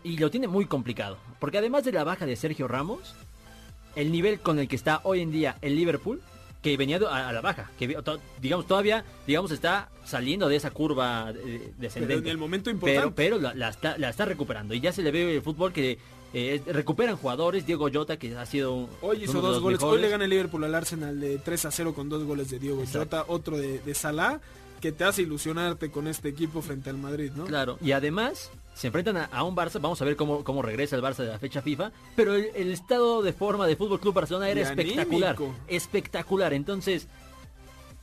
[0.04, 1.16] Y lo tiene muy complicado.
[1.40, 3.14] Porque además de la baja de Sergio Ramos,
[3.96, 6.20] el nivel con el que está hoy en día el Liverpool,
[6.62, 10.70] que venía a, a la baja, que to- digamos todavía, digamos está saliendo de esa
[10.72, 12.14] curva eh, descendente.
[12.16, 13.12] Pero en el momento importante.
[13.14, 14.74] Pero, pero la, la está, la está recuperando.
[14.74, 15.98] Y ya se le ve el fútbol que
[16.34, 17.64] eh, recuperan jugadores.
[17.64, 19.80] Diego Jota, que ha sido un- Hoy hizo dos goles.
[19.82, 22.58] Hoy le gana el Liverpool al Arsenal de 3 a 0 con dos goles de
[22.58, 24.40] Diego Jota, otro de, de Salah,
[24.80, 27.44] que te hace ilusionarte con este equipo frente al Madrid, ¿no?
[27.46, 30.94] Claro, y además se enfrentan a, a un Barça, vamos a ver cómo, cómo regresa
[30.96, 34.14] el Barça de la fecha FIFA, pero el, el estado de forma de Fútbol Club
[34.14, 35.54] Barcelona era Y espectacular, anímico.
[35.66, 37.08] espectacular, entonces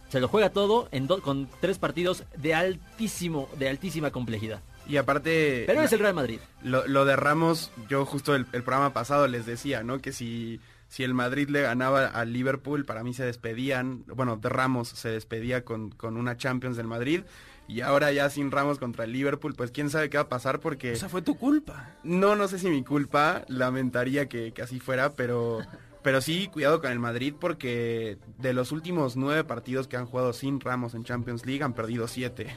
[0.10, 4.62] se lo juega todo en do- con tres partidos de altísimo, de altísima complejidad.
[4.88, 5.64] Y aparte...
[5.66, 6.40] Pero la- es el Real Madrid.
[6.62, 10.00] Lo, lo de Ramos, yo justo el, el programa pasado les decía, ¿no?
[10.00, 10.60] Que si,
[10.90, 15.10] si el Madrid le ganaba al Liverpool, para mí se despedían, bueno, de Ramos se
[15.10, 17.22] despedía con, con una Champions del Madrid.
[17.68, 20.60] Y ahora ya sin Ramos contra el Liverpool, pues quién sabe qué va a pasar
[20.60, 20.94] porque...
[20.94, 21.96] O sea, fue tu culpa.
[22.04, 25.62] No, no sé si mi culpa, lamentaría que, que así fuera, pero,
[26.04, 30.32] pero sí, cuidado con el Madrid porque de los últimos nueve partidos que han jugado
[30.34, 32.56] sin Ramos en Champions League han perdido siete.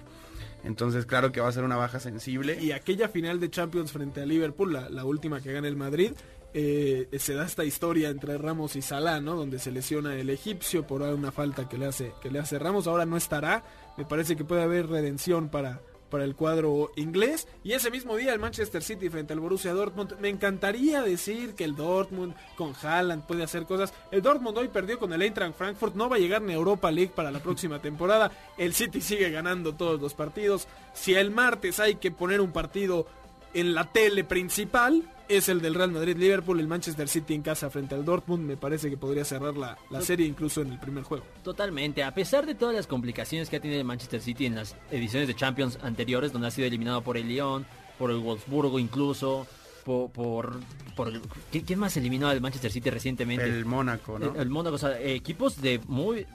[0.65, 2.59] Entonces, claro que va a ser una baja sensible.
[2.61, 6.13] Y aquella final de Champions frente a Liverpool, la, la última que gana el Madrid,
[6.53, 9.37] eh, se da esta historia entre Ramos y Salah, ¿no?
[9.37, 12.87] Donde se lesiona el egipcio por una falta que le hace, que le hace Ramos.
[12.87, 13.65] Ahora no estará.
[13.99, 17.49] Me parece que puede haber redención para, para el cuadro inglés.
[17.65, 20.15] Y ese mismo día el Manchester City frente al Borussia Dortmund.
[20.21, 23.93] Me encantaría decir que el Dortmund con Haaland puede hacer cosas.
[24.13, 25.97] El Dortmund hoy perdió con el Eintracht Frankfurt.
[25.97, 28.31] No va a llegar ni a Europa League para la próxima temporada.
[28.57, 30.69] El City sigue ganando todos los partidos.
[30.95, 33.09] Si el martes hay que poner un partido
[33.53, 37.95] en la tele principal es el del Real Madrid-Liverpool, el Manchester City en casa frente
[37.95, 38.45] al Dortmund.
[38.47, 41.25] Me parece que podría cerrar la, la serie incluso en el primer juego.
[41.43, 44.75] Totalmente, a pesar de todas las complicaciones que ha tenido el Manchester City en las
[44.91, 47.67] ediciones de Champions anteriores, donde ha sido eliminado por el Lyon,
[47.99, 49.47] por el Wolfsburgo incluso,
[49.85, 50.11] por...
[50.11, 50.61] por,
[50.97, 53.45] por el- ¿qui- ¿Quién más eliminó al Manchester City recientemente?
[53.45, 54.35] El Mónaco, ¿no?
[54.35, 56.27] El, el Mónaco, o sea, equipos de muy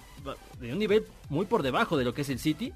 [0.62, 2.72] de un nivel muy por debajo de lo que es el City.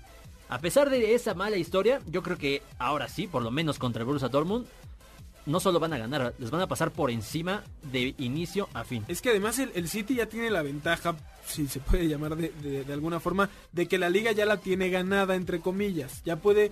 [0.50, 4.02] A pesar de esa mala historia, yo creo que ahora sí, por lo menos contra
[4.02, 4.66] el Borussia Dortmund,
[5.48, 9.04] no solo van a ganar, les van a pasar por encima de inicio a fin.
[9.08, 11.16] Es que además el, City ya tiene la ventaja,
[11.48, 15.34] si se puede llamar de, alguna forma, de que la liga ya la tiene ganada,
[15.36, 16.22] entre comillas.
[16.26, 16.72] Ya puede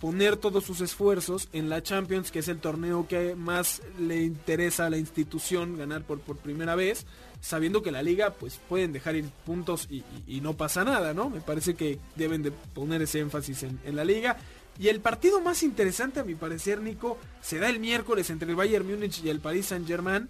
[0.00, 4.86] poner todos sus esfuerzos en la Champions, que es el torneo que más le interesa
[4.86, 7.06] a la institución ganar por, por primera vez,
[7.40, 10.04] sabiendo que la liga pues pueden dejar ir puntos y, y-
[10.38, 11.28] y no pasa nada, ¿no?
[11.30, 14.38] Me parece que deben de poner ese énfasis en, en la liga.
[14.78, 18.56] Y el partido más interesante a mi parecer, Nico, se da el miércoles entre el
[18.56, 20.28] Bayern Múnich y el Paris Saint Germain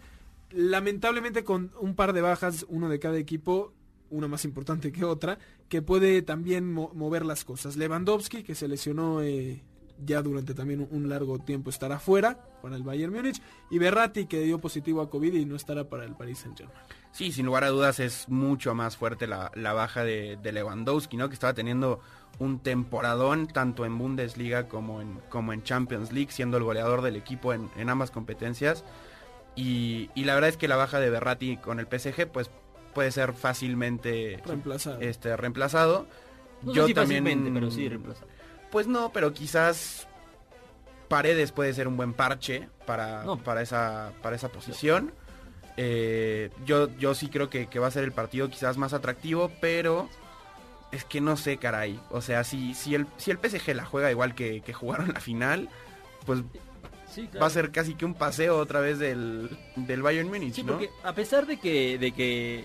[0.51, 3.73] lamentablemente con un par de bajas, uno de cada equipo,
[4.11, 7.77] una más importante que otra, que puede también mo- mover las cosas.
[7.77, 9.63] Lewandowski, que se lesionó eh,
[10.05, 14.41] ya durante también un- largo tiempo, estará fuera para el Bayern Múnich, y Berratti, que
[14.41, 16.79] dio positivo a COVID y no estará para el Paris Saint Germain.
[17.13, 21.17] Sí, sin lugar a dudas es mucho más fuerte la, la baja de, de Lewandowski,
[21.17, 21.29] ¿no?
[21.29, 22.01] Que estaba teniendo
[22.39, 27.17] un temporadón tanto en Bundesliga como en, como en Champions League, siendo el goleador del
[27.17, 28.85] equipo en, en ambas competencias.
[29.55, 32.51] Y, y la verdad es que la baja de Berratti con el PSG, pues
[32.95, 35.01] puede ser fácilmente Reemplazado.
[35.01, 36.07] Este, reemplazado.
[36.63, 38.29] No sé si fácilmente, pero sí reemplazado.
[38.73, 40.09] Pues no, pero quizás
[41.09, 43.37] Paredes puede ser un buen parche para, No.
[43.39, 45.13] para, esa, para esa posición.
[45.77, 49.51] Eh, yo, yo sí creo que, que va a ser el partido quizás más atractivo,
[49.61, 50.09] pero
[50.91, 52.01] es que no sé, caray.
[52.11, 55.21] O sea, si, si, el, si el PSG la juega igual que, que jugaron la
[55.21, 55.69] final,
[56.27, 56.41] pues
[57.11, 57.41] Sí, claro.
[57.43, 60.73] va a ser casi que un paseo otra vez del, del Bayern Múnich, Sí, ¿no?
[60.73, 62.65] porque a pesar de que, de que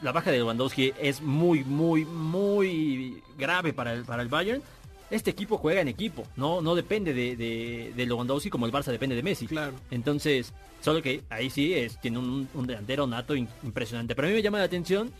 [0.00, 4.62] la baja de Lewandowski es muy, muy, muy grave para el, para el Bayern,
[5.10, 8.90] este equipo juega en equipo, no, no depende de, de, de Lewandowski como el Barça
[8.90, 9.46] depende de Messi.
[9.46, 9.74] Claro.
[9.90, 14.14] Entonces, solo que ahí sí es, tiene un, un delantero nato in- impresionante.
[14.14, 15.12] Pero a mí me llama la atención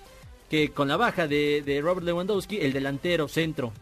[0.50, 3.72] que con la baja de, de Robert Lewandowski, el delantero centro,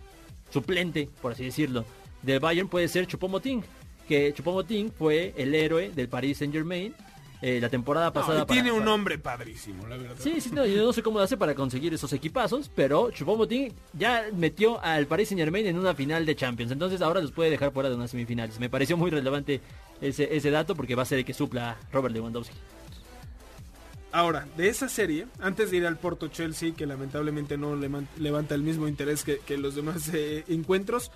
[0.51, 1.85] suplente, por así decirlo,
[2.23, 3.63] del Bayern puede ser Choupo-Moting,
[4.07, 6.95] que Choupo-Moting fue el héroe del Paris Saint Germain
[7.43, 8.43] eh, la temporada No, pasada.
[8.43, 10.15] y tiene para- un para- nombre padrísimo, la verdad.
[10.19, 13.73] Sí, sí, no, yo no sé cómo lo hace para conseguir esos equipazos, pero Choupo-Moting
[13.93, 17.51] ya metió al Paris Saint Germain en una final de Champions, entonces ahora los puede
[17.51, 18.59] dejar fuera de unas semifinales.
[18.61, 19.61] Me pareció muy relevante
[20.01, 22.57] ese, ese dato porque va a ser el que supla a Robert Lewandowski.
[24.15, 28.63] Ahora, de esa serie, antes de ir al Porto Chelsea, que lamentablemente no levanta el
[28.63, 31.11] mismo interés que, que los demás eh, encuentros,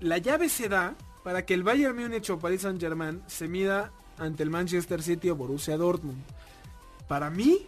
[0.00, 0.94] la llave se da
[1.24, 5.30] para que el Bayern Múnich o Paris Saint Germain se mida ante el Manchester City
[5.30, 6.22] o Borussia Dortmund.
[7.08, 7.66] Para mí,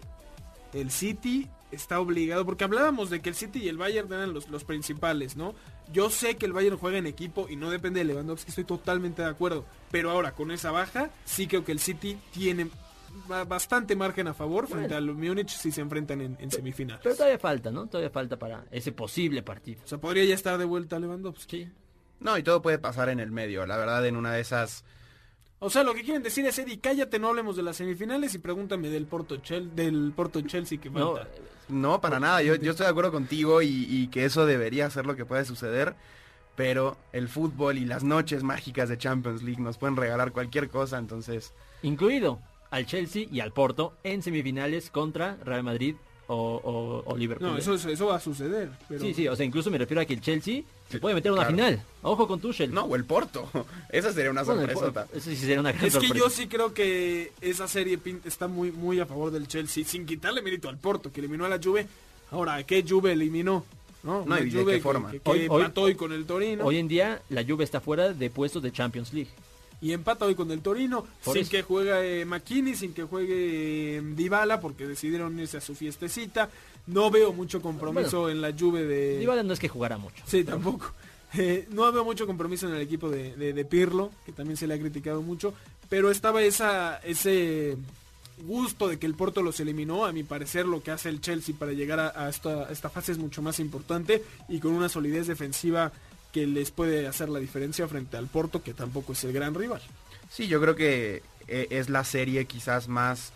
[0.73, 4.49] el City está obligado, porque hablábamos de que el City y el Bayern eran los,
[4.49, 5.55] los principales, ¿no?
[5.93, 9.23] Yo sé que el Bayern juega en equipo y no depende de Lewandowski, estoy totalmente
[9.23, 9.65] de acuerdo.
[9.91, 12.69] Pero ahora, con esa baja, sí creo que el City tiene
[13.27, 17.01] ba- bastante margen a favor frente al Múnich si se enfrentan en, en semifinales.
[17.03, 17.87] Pero todavía falta, ¿no?
[17.87, 19.81] Todavía falta para ese posible partido.
[19.85, 21.65] O sea, podría ya estar de vuelta Lewandowski.
[21.65, 21.73] Sí.
[22.21, 23.65] No, y todo puede pasar en el medio.
[23.67, 24.85] La verdad, en una de esas...
[25.61, 28.39] O sea, lo que quieren decir es, Eddie, cállate, no hablemos de las semifinales y
[28.39, 31.27] pregúntame del Porto, Chel del Porto Chelsea que falta.
[31.69, 32.43] No, para nada.
[32.43, 35.45] Yo, yo estoy de acuerdo contigo y, y que eso debería ser lo que puede
[35.45, 35.95] suceder.
[36.55, 40.99] Pero el fútbol y las noches mágicas de Champions League nos pueden regalar cualquier cosa.
[40.99, 41.53] Entonces,
[41.83, 42.41] incluido
[42.71, 45.95] al Chelsea y al Porto en semifinales contra Real Madrid
[46.27, 47.49] o, o- o Liverpool.
[47.49, 47.61] No, ¿eh?
[47.61, 48.71] eso, eso va a suceder.
[48.89, 49.01] Pero...
[49.01, 51.33] Sí, sí, o sea, incluso me refiero a que el Chelsea se puede meter a
[51.35, 51.57] una claro.
[51.57, 51.83] final.
[52.03, 52.73] Ojo con Tuchel.
[52.73, 53.49] no, o el Porto.
[53.91, 54.63] Esa sería una Bueno,
[55.13, 58.71] eso sí sería una gran Es que yo sí creo que esa serie está muy
[58.73, 61.87] muy a favor del Chelsea, sin quitarle mérito al Porto, que eliminó a la Juve.
[62.31, 63.65] Ahora, ¿a qué Juve eliminó?
[64.03, 65.11] No, No, y de qué forma.
[65.11, 66.65] Que, que Hoy- hoy- empató hoy con el Torino.
[66.65, 69.31] Hoy en día la Juve está fuera de puestos de Champions League.
[69.81, 71.51] y empata hoy con el Torino, Por sin eso.
[71.51, 76.49] que juegue eh, McKinney, sin que juegue eh, Dybala, porque decidieron irse a su fiestecita.
[76.89, 79.19] No veo mucho compromiso en la Juve de...
[79.19, 80.23] Dybala no es que jugara mucho.
[80.27, 80.93] Sí, tampoco.
[81.37, 84.67] Eh, no veo mucho compromiso en el equipo de, de- de Pirlo, que también se
[84.67, 85.53] le ha criticado mucho,
[85.91, 87.77] pero estaba esa, ese
[88.47, 91.55] gusto de que el Porto los eliminó, a mi parecer lo que hace el Chelsea
[91.59, 94.89] para llegar a, a esta, a esta fase es mucho más importante y con una
[94.89, 95.93] solidez defensiva
[96.33, 99.83] que les puede hacer la diferencia frente al Porto, que tampoco es el gran rival.
[100.31, 103.33] Sí, yo creo que eh, es la serie quizás más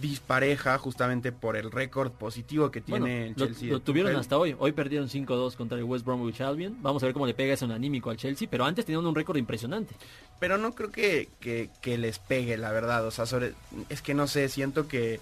[0.00, 3.70] dispareja justamente por el récord positivo que tiene Bueno, el lo, Chelsea.
[3.70, 4.54] lo tuvieron hasta hoy.
[4.58, 6.76] Hoy perdieron 5-2 contra el West Bromwich Albion.
[6.82, 8.46] Vamos a ver cómo le pega eso en anímico al Chelsea.
[8.50, 9.94] Pero antes tenían un récord impresionante.
[10.38, 13.06] Pero no creo que, que- que les pegue, la verdad.
[13.06, 13.54] O sea, sobre,
[13.88, 15.20] es que no sé, siento que,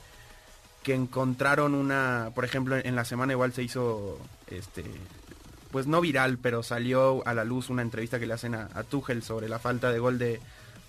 [0.82, 4.18] que encontraron una, por ejemplo, en la semana igual se hizo,
[4.50, 4.84] este,
[5.70, 8.82] pues no viral, pero salió a la luz una entrevista que le hacen a, a
[8.82, 10.40] Tuchel sobre la falta de gol de,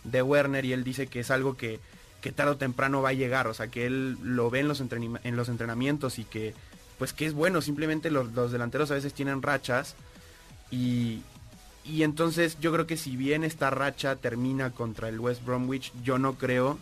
[0.04, 1.80] de Werner y él dice que es algo que,
[2.26, 4.82] que tarde o temprano va a llegar, o sea, que él lo ve en los,
[4.82, 6.56] en los entrenamientos y que,
[6.98, 9.94] pues que es bueno, simplemente los, los delanteros a veces tienen rachas
[10.72, 11.22] y,
[11.84, 16.18] y entonces yo creo que si bien esta racha termina contra el West Bromwich, yo
[16.18, 16.80] no creo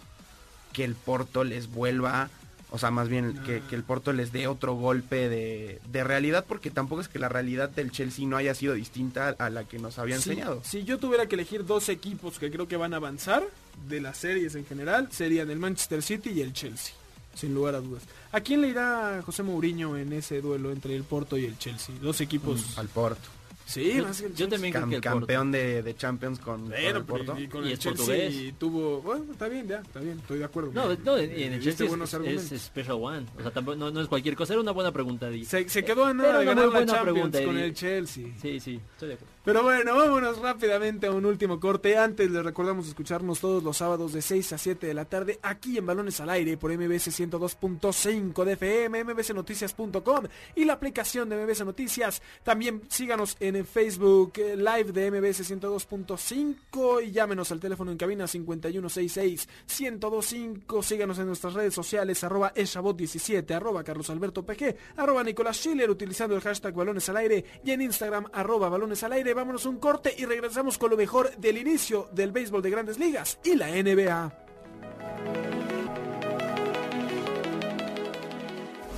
[0.71, 2.29] que el Porto les vuelva,
[2.73, 6.43] o sea, más bien que, que el Porto les dé otro golpe de, de realidad,
[6.47, 9.77] porque tampoco es que la realidad del Chelsea no haya sido distinta a la que
[9.77, 10.59] nos había enseñado.
[10.63, 13.43] Si, yo tuviera que elegir dos equipos que creo que van a avanzar
[13.87, 16.95] de las series en general, serían el Manchester City y el Chelsea,
[17.35, 18.01] sin lugar a dudas.
[18.31, 21.93] ¿A quién le irá José Mourinho en ese duelo entre el Porto y el Chelsea?
[22.01, 22.75] Dos equipos...
[22.79, 23.29] Al Porto.
[23.65, 24.49] Sí, Yo, más que el yo Chelsea.
[24.49, 25.19] también creo que el Porto.
[25.19, 27.37] campeón de, de Champions con, el Porto.
[27.39, 28.33] y con Y el es Chelsea portugués.
[28.35, 29.01] y tuvo...
[29.01, 30.71] Bueno, está bien, ya, está bien, estoy de acuerdo.
[30.73, 31.87] No, no, en en el Chelsea
[32.25, 33.25] es, Special One.
[33.37, 34.53] O sea, tampoco, no, no es cualquier cosa.
[34.53, 35.29] Era una buena pregunta.
[35.29, 35.45] Di.
[35.45, 37.65] Se, se quedó a nada Era de una ganar la Champions pregunta, con Eddie.
[37.65, 38.25] el Chelsea.
[38.41, 39.32] Sí, sí, estoy de acuerdo.
[39.45, 41.97] Pero bueno, vámonos rápidamente a un último corte.
[41.97, 45.77] Antes les recordamos escucharnos todos los sábados de 6 a 7 de la tarde aquí
[45.77, 51.65] en Balones al Aire por MBS 102.5 de FM, mbsnoticias.com y la aplicación de MBS
[51.65, 52.21] Noticias.
[52.43, 57.97] También síganos en el Facebook eh, Live de MBS 102.5 y llámenos al teléfono en
[57.97, 60.81] cabina 5166-1025.
[60.81, 66.33] Síganos en nuestras redes sociales arroba eshabot17, arroba Carlos Alberto PG, arroba Nicolás Schiller utilizando
[66.33, 69.32] el hashtag Balones al Aire y en Instagram arroba Balones al Aire.
[69.33, 73.39] Vámonos un corte y regresamos con lo mejor del inicio del béisbol de grandes ligas
[73.43, 74.31] y la NBA.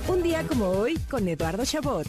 [0.08, 2.06] Un día como hoy con Eduardo Chabot.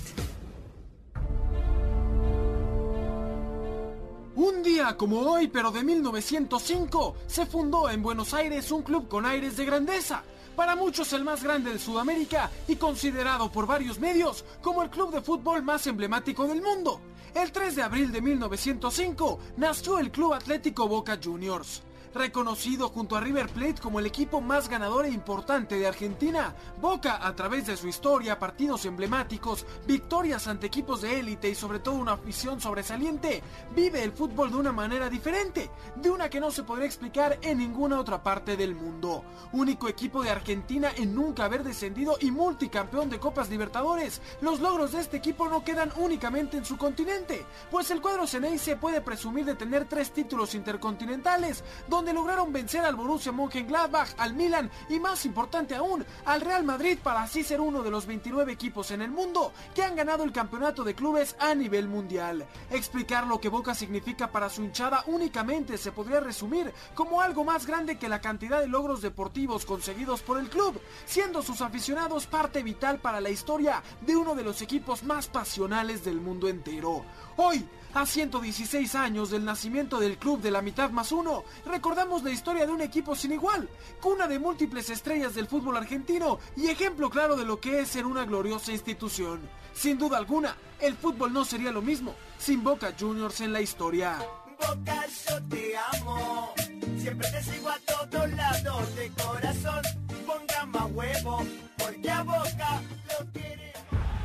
[4.36, 9.26] Un día como hoy, pero de 1905, se fundó en Buenos Aires un club con
[9.26, 10.24] aires de grandeza.
[10.56, 15.12] para muchos el más grande de Sudamérica y considerado por varios medios como el club
[15.12, 17.00] de fútbol más emblemático del mundo.
[17.38, 21.84] El 3 de abril de 1905 nació el Club Atlético Boca Juniors.
[22.14, 27.26] Reconocido junto a River Plate como el equipo más ganador e importante de Argentina, Boca,
[27.26, 31.96] a través de su historia, partidos emblemáticos, victorias ante equipos de élite y sobre todo
[31.96, 33.44] una afición sobresaliente,
[33.76, 37.60] vive el fútbol de una manera diferente, de una que no se podría explicar en
[37.60, 39.24] ninguna otra parte del mundo.
[39.52, 44.94] Único equipo de Argentina en nunca haber descendido y multicampeón de Copas Libertadores, los logros
[44.94, 49.46] de este equipo no quedan únicamente en su continente, pues el cuadro se puede presumir
[49.46, 55.26] de tener tres títulos intercontinentales, donde lograron vencer al Borussia Mönchengladbach, al Milan y más
[55.26, 59.12] importante aún, al Real Madrid para así ser uno de los 29 equipos en el
[59.12, 62.46] mundo que han ganado el campeonato de clubes a nivel mundial.
[62.70, 67.66] Explicar lo que Boca significa para su hinchada únicamente se podría resumir como algo más
[67.66, 72.64] grande que la cantidad de logros deportivos conseguidos por el club, siendo sus aficionados parte
[72.64, 77.06] vital para la historia de uno de los equipos más pasionales del mundo entero.
[77.38, 77.68] Hoy,
[77.98, 82.68] a 116 años del nacimiento del club de la mitad más uno, recordamos la historia
[82.68, 83.68] de un equipo sin igual,
[84.00, 88.06] cuna de múltiples estrellas del fútbol argentino y ejemplo claro de lo que es ser
[88.06, 89.42] una gloriosa institución.
[89.74, 94.20] Sin duda alguna, el fútbol no sería lo mismo sin Boca Juniors en la historia.
[94.60, 96.54] Boca, yo te amo.
[97.00, 99.82] Siempre te sigo a todos lados de corazón.
[100.26, 101.44] Ponga más huevo,
[101.78, 103.74] porque a Boca lo quiere.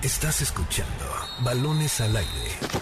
[0.03, 1.05] Estás escuchando
[1.43, 2.82] Balones al aire.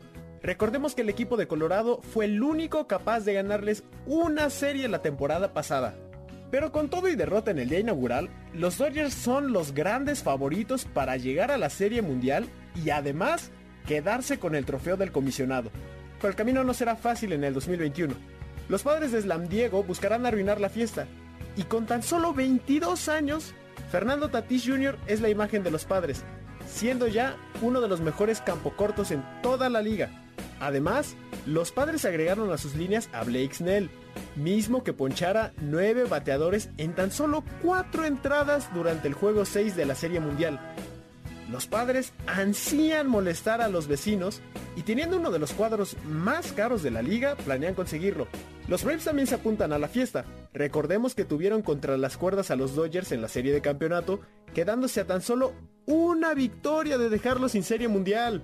[0.42, 5.02] Recordemos que el equipo de Colorado fue el único capaz de ganarles una serie la
[5.02, 5.96] temporada pasada.
[6.50, 10.84] Pero con todo y derrota en el día inaugural, los Dodgers son los grandes favoritos
[10.84, 12.46] para llegar a la Serie Mundial
[12.84, 13.50] y además
[13.86, 15.70] quedarse con el trofeo del comisionado.
[16.20, 18.14] Pero el camino no será fácil en el 2021.
[18.68, 21.06] Los padres de Slam Diego buscarán arruinar la fiesta.
[21.56, 23.54] Y con tan solo 22 años,
[23.90, 24.98] Fernando Tatís Jr.
[25.06, 26.22] es la imagen de los padres,
[26.68, 30.25] siendo ya uno de los mejores campocortos en toda la liga.
[30.60, 33.90] Además, los padres agregaron a sus líneas a Blake Snell,
[34.36, 39.86] mismo que ponchara 9 bateadores en tan solo 4 entradas durante el juego 6 de
[39.86, 40.60] la Serie Mundial.
[41.50, 44.40] Los padres ansían molestar a los vecinos
[44.74, 48.26] y teniendo uno de los cuadros más caros de la liga, planean conseguirlo.
[48.66, 50.24] Los Braves también se apuntan a la fiesta.
[50.52, 54.20] Recordemos que tuvieron contra las cuerdas a los Dodgers en la serie de campeonato,
[54.54, 55.52] quedándose a tan solo
[55.86, 58.42] una victoria de dejarlos sin serie mundial.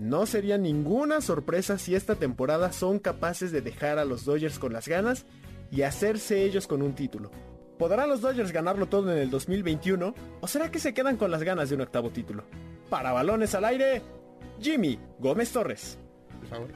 [0.00, 4.72] No sería ninguna sorpresa si esta temporada son capaces de dejar a los Dodgers con
[4.72, 5.26] las ganas
[5.70, 7.30] y hacerse ellos con un título.
[7.78, 11.42] ¿Podrán los Dodgers ganarlo todo en el 2021 o será que se quedan con las
[11.42, 12.44] ganas de un octavo título?
[12.88, 14.00] Para balones al aire,
[14.58, 15.98] Jimmy Gómez Torres.
[16.38, 16.68] Por favor.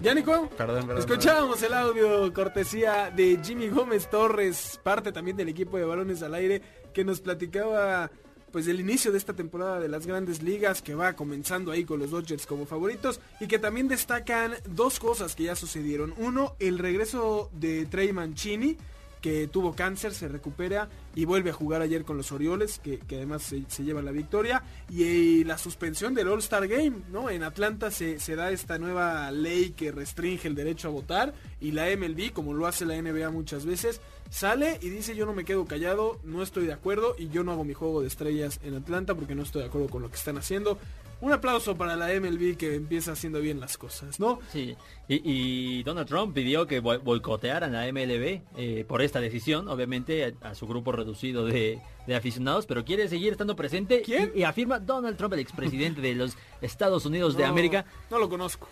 [0.00, 0.48] ¿Ya, Nico?
[0.56, 0.98] Perdón, perdón.
[0.98, 6.34] Escuchábamos el audio cortesía de Jimmy Gómez Torres, parte también del equipo de balones al
[6.34, 6.62] aire,
[6.94, 8.12] que nos platicaba
[8.52, 11.98] pues el inicio de esta temporada de las grandes ligas que va comenzando ahí con
[11.98, 16.14] los Dodgers como favoritos y que también destacan dos cosas que ya sucedieron.
[16.16, 18.76] Uno, el regreso de Trey Mancini
[19.20, 23.42] que tuvo cáncer, se recupera y vuelve a jugar ayer con los Orioles, que, además
[23.42, 24.62] se, lleva la victoria.
[24.88, 27.30] Y, la suspensión del All-Star Game, ¿no?
[27.30, 31.86] En Atlanta se, da esta nueva ley que restringe el derecho a votar y la
[31.96, 34.00] MLB, como lo hace la NBA muchas veces,
[34.30, 37.52] sale y dice yo no me quedo callado, no estoy de acuerdo y yo no
[37.52, 40.16] hago mi juego de estrellas en Atlanta porque no estoy de acuerdo con lo que
[40.16, 40.78] están haciendo.
[41.22, 44.38] Un aplauso para la MLB que empieza haciendo bien las cosas, ¿no?
[44.52, 44.74] Sí,
[45.06, 45.20] y,
[45.78, 50.54] y Donald Trump pidió que boicotearan a MLB eh, por esta decisión, obviamente a, a
[50.54, 54.00] su grupo reducido de, de, aficionados, pero quiere seguir estando presente.
[54.02, 54.32] ¿Quién?
[54.34, 57.84] Y, y afirma Donald Trump, el expresidente de los Estados Unidos de América.
[58.10, 58.68] No lo conozco.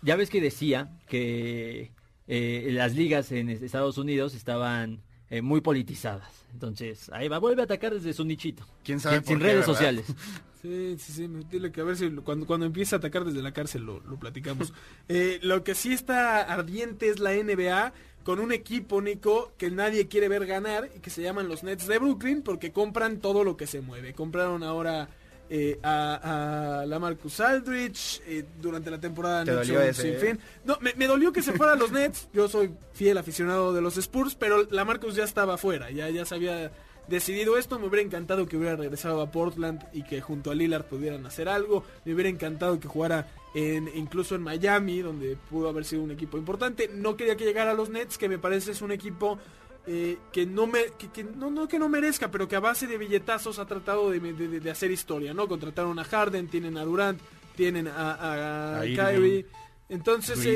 [0.00, 1.92] Ya ves que decía que
[2.28, 6.46] eh, las ligas en Estados Unidos estaban eh, muy politizadas.
[6.54, 8.64] Entonces, ahí va, vuelve a atacar desde su nichito.
[8.84, 9.72] ¿Quién sabe Sin, por sin qué, redes verdad?
[9.74, 10.06] sociales.
[10.62, 13.52] Sí, sí, sí, dile que a ver si cuando, cuando empiece a atacar desde la
[13.52, 14.72] cárcel lo, lo platicamos.
[15.08, 17.92] Eh, lo que sí está ardiente es la NBA
[18.22, 21.88] con un equipo, Nico, que nadie quiere ver ganar y que se llaman los Nets
[21.88, 24.14] de Brooklyn porque compran todo lo que se mueve.
[24.14, 25.08] Compraron ahora
[25.48, 30.38] eh, a, a la Marcus Aldrich eh, durante la temporada Te dolió ese, sin fin.
[30.64, 32.28] No, me, me dolió que se fuera a los Nets.
[32.32, 35.90] Yo soy fiel aficionado de los Spurs, pero la Marcus ya estaba fuera.
[35.90, 36.70] Ya, ya se había
[37.10, 37.78] decidido esto.
[37.78, 41.48] Me hubiera encantado que hubiera regresado a Portland y que junto a Lillard pudieran hacer
[41.48, 41.84] algo.
[42.06, 46.38] Me hubiera encantado que jugara en, incluso en Miami, donde pudo haber sido un equipo
[46.38, 46.88] importante.
[46.94, 49.38] No quería que llegara a los Nets, que me parece es un equipo
[49.86, 52.86] eh, que no me que, que no, no que no merezca, pero que a base
[52.86, 55.48] de billetazos ha tratado de, de- de hacer historia, ¿no?
[55.48, 57.20] Contrataron a Harden, tienen a Durant,
[57.56, 58.96] tienen a, a, A Irving.
[58.96, 59.46] Kyrie.
[59.88, 60.54] Entonces, eh.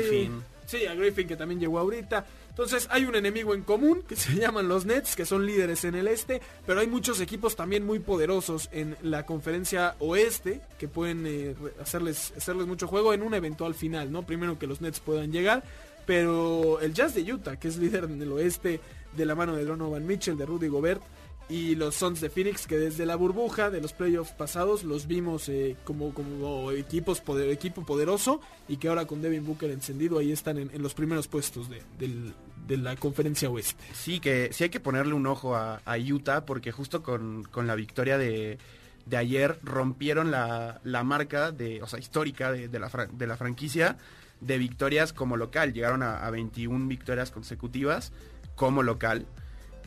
[0.65, 2.25] Sí, a Griffin que también llegó ahorita.
[2.49, 5.95] Entonces hay un enemigo en común que se llaman los Nets, que son líderes en
[5.95, 11.25] el este, pero hay muchos equipos también muy poderosos en la conferencia oeste que pueden
[11.27, 14.23] eh, hacerles, hacerles mucho juego en una eventual final, ¿no?
[14.23, 15.63] Primero que los Nets puedan llegar,
[16.05, 18.79] pero el Jazz de Utah, que es líder en el oeste
[19.15, 21.01] de la mano de Donovan Mitchell, de Rudy Gobert,
[21.47, 25.47] y los Suns de Phoenix, que desde la burbuja de los playoffs pasados los vimos
[25.49, 27.21] eh, como, como equipos
[27.51, 31.69] equipo poderoso y que ahora con Devin Booker encendido ahí están en, los primeros puestos
[31.69, 32.33] de, del-
[32.67, 33.83] de la conferencia oeste.
[33.93, 37.67] Sí, que sí hay que ponerle un ojo a, a Utah porque justo con, con
[37.67, 38.57] la victoria de,
[39.05, 43.37] de ayer rompieron la, la marca de, o sea, histórica de, de la, de la
[43.37, 43.97] franquicia
[44.41, 45.73] de victorias como local.
[45.73, 48.11] Llegaron a 21 victorias consecutivas
[48.55, 49.27] como local.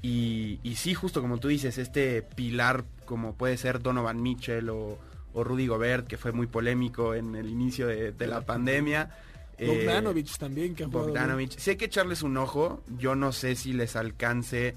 [0.03, 4.99] Y, y sí, justo como tú dices, este pilar como puede ser Donovan Mitchell o,
[5.33, 9.11] o Rudy Gobert, que fue muy polémico en el inicio de, de la pandemia.
[9.59, 10.87] eh, Bogdanovich también, que ha.
[10.87, 11.59] Bogdanovich.
[11.59, 12.83] Sí hay que echarles un ojo.
[12.99, 14.75] Yo no sé si les alcance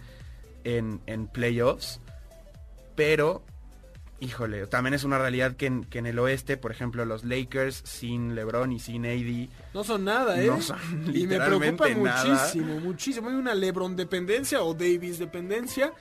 [0.63, 1.99] en, en playoffs.
[2.95, 3.43] Pero,
[4.21, 7.81] híjole, también es una realidad que en, que en el oeste, por ejemplo, los Lakers
[7.83, 9.49] sin LeBron y sin AD.
[9.73, 10.47] No son nada, ¿eh?
[10.47, 10.77] No son
[11.13, 12.23] y me preocupa nada.
[12.23, 13.27] muchísimo, muchísimo.
[13.29, 15.91] Hay una LeBron dependencia o Davis dependencia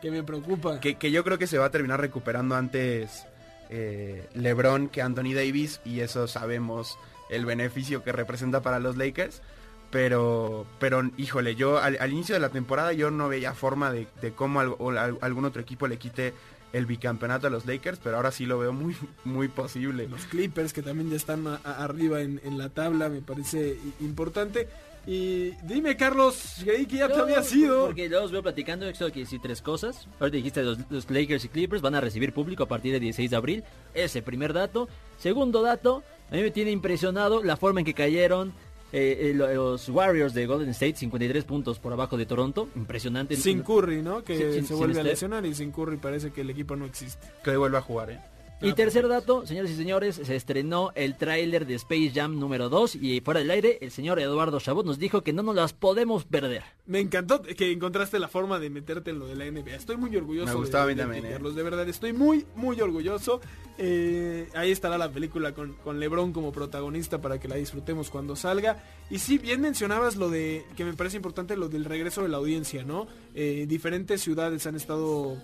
[0.00, 0.78] que me preocupa.
[0.80, 3.24] Que, que yo creo que se va a terminar recuperando antes
[3.70, 5.80] eh, LeBron que Anthony Davis.
[5.84, 6.98] Y eso sabemos
[7.30, 9.42] el beneficio que representa para los Lakers.
[9.90, 14.06] Pero, pero híjole, yo al, al inicio de la temporada yo no veía forma de,
[14.22, 16.32] de cómo al- algún otro equipo le quite
[16.72, 20.08] el bicampeonato a los Lakers, pero ahora sí lo veo muy, muy posible.
[20.08, 23.76] Los Clippers que también ya están a- a- arriba en, en la tabla me parece
[24.00, 24.68] importante.
[25.06, 27.86] Y dime, Carlos, creí que ya te había sido.
[27.86, 30.06] Porque yo los veo platicando, solo quiero decir tres cosas.
[30.20, 33.30] Ahorita dijiste los, los Lakers y Clippers van a recibir público a partir del 16
[33.30, 33.64] de abril.
[33.94, 34.88] Ese primer dato.
[35.18, 38.52] Segundo dato, a mí me tiene impresionado la forma en que cayeron
[38.92, 42.68] eh, eh, lo- los Warriors de Golden State, 53 puntos por abajo de Toronto.
[42.74, 43.36] Impresionante.
[43.36, 44.24] Sin Curry, ¿no?
[44.24, 45.12] Que Sí, sin- se sin vuelve a Steph.
[45.12, 47.26] lesionar y sin Curry parece que el equipo no existe.
[47.44, 48.20] Que hoy vuelva a jugar, ¿eh?
[48.62, 52.96] Y tercer dato, señores y señores, se estrenó el tráiler de Space Jam número 2
[52.96, 56.24] y fuera del aire el señor Eduardo Chabot nos dijo que no nos las podemos
[56.24, 56.62] perder.
[56.86, 59.76] Me encantó que encontraste la forma de meterte en lo de la NBA.
[59.76, 60.46] Estoy muy orgulloso.
[60.46, 61.52] Me de- gustaba a mí de, también, ti, ¿eh?
[61.54, 63.40] De verdad, estoy muy, muy orgulloso.
[63.78, 68.36] Eh, ahí estará la película con, con LeBron como protagonista para que la disfrutemos cuando
[68.36, 68.84] salga.
[69.08, 72.36] Y sí, bien mencionabas lo de, que me parece importante, lo del regreso de la
[72.36, 73.06] audiencia, ¿no?
[73.34, 75.38] Eh, diferentes ciudades han estado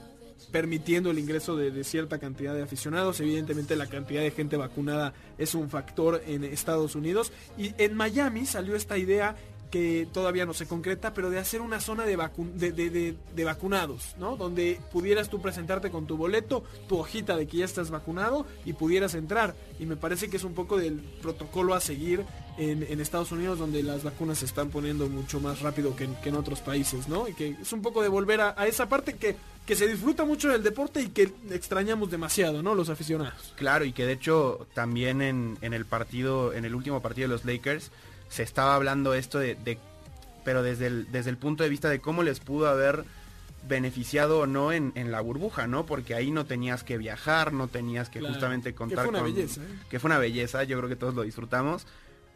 [0.51, 3.21] permitiendo el ingreso de, cierta cantidad de aficionados.
[3.21, 7.33] Evidentemente la cantidad de gente vacunada es un factor en Estados Unidos.
[7.59, 9.37] Y en Miami salió esta idea
[9.71, 14.37] que todavía no se concreta, pero de hacer una zona de, de, vacunados, ¿no?
[14.37, 18.75] Donde pudieras tú presentarte con tu boleto, tu hojita de que ya estás vacunado y
[18.75, 19.55] pudieras entrar.
[19.81, 22.25] Y me parece que es un poco del protocolo a seguir
[22.59, 26.61] en, Estados Unidos, donde las vacunas se están poniendo mucho más rápido que en, otros
[26.61, 27.29] países, ¿no?
[27.29, 29.37] Y que es un poco de volver a esa parte que,
[29.67, 32.75] que se disfruta mucho del deporte y que extrañamos demasiado, ¿no?
[32.75, 33.53] Los aficionados.
[33.57, 37.35] Claro, y que de hecho también en, en el partido, en el último partido de
[37.35, 37.91] los Lakers,
[38.29, 39.79] se estaba hablando esto de, de-
[40.45, 43.05] pero desde el, desde el punto de vista de cómo les pudo haber
[43.69, 45.87] beneficiado o no en, en la burbuja, ¿no?
[45.87, 49.21] Porque ahí no tenías que viajar, no tenías que Claro, justamente que contar fue una
[49.23, 49.67] con- belleza, ¿eh?
[49.91, 51.87] que fue una belleza, yo creo que todos lo disfrutamos,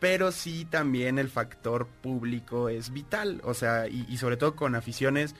[0.00, 4.74] pero sí también el factor público es vital, o sea, y, y sobre todo con
[4.74, 5.36] aficiones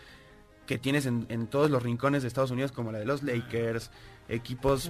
[0.71, 3.91] que tienes en, en todos los rincones de Estados Unidos, como la de los Lakers,
[4.29, 4.89] equipos...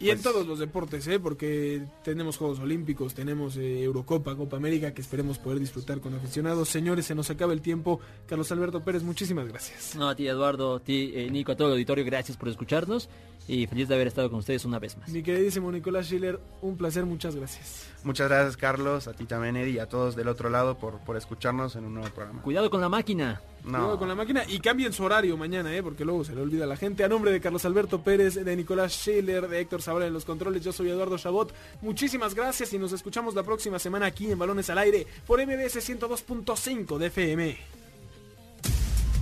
[0.00, 1.20] Y en pues, todos los deportes, ¿eh?
[1.20, 6.70] porque tenemos Juegos Olímpicos, tenemos eh, Eurocopa, Copa América, que esperemos poder disfrutar con aficionados.
[6.70, 8.00] Señores, se nos acaba el tiempo.
[8.26, 9.96] Carlos Alberto Pérez, muchísimas gracias.
[9.96, 13.10] No, a ti Eduardo, a ti eh, Nico, a todo el auditorio, gracias por escucharnos.
[13.48, 15.08] Y feliz de haber estado con ustedes una vez más.
[15.08, 17.88] Mi queridísimo Nicolás Schiller, un placer, muchas gracias.
[18.04, 21.16] Muchas gracias Carlos, a ti también Eddie y a todos del otro lado por, por
[21.16, 22.42] escucharnos en un nuevo programa.
[22.42, 23.40] Cuidado con la máquina.
[23.64, 23.78] No.
[23.78, 25.82] Cuidado con la máquina y cambien su horario mañana, ¿eh?
[25.82, 27.04] porque luego se le olvida a la gente.
[27.04, 30.62] A nombre de Carlos Alberto Pérez, de Nicolás Schiller, de Héctor Zavala en los controles,
[30.62, 31.52] yo soy Eduardo Chabot.
[31.80, 35.76] Muchísimas gracias y nos escuchamos la próxima semana aquí en Balones al Aire por MBS
[35.88, 37.58] 102.5 de FM.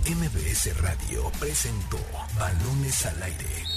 [0.07, 1.97] MBS Radio presentó
[2.39, 3.76] Balones al Aire.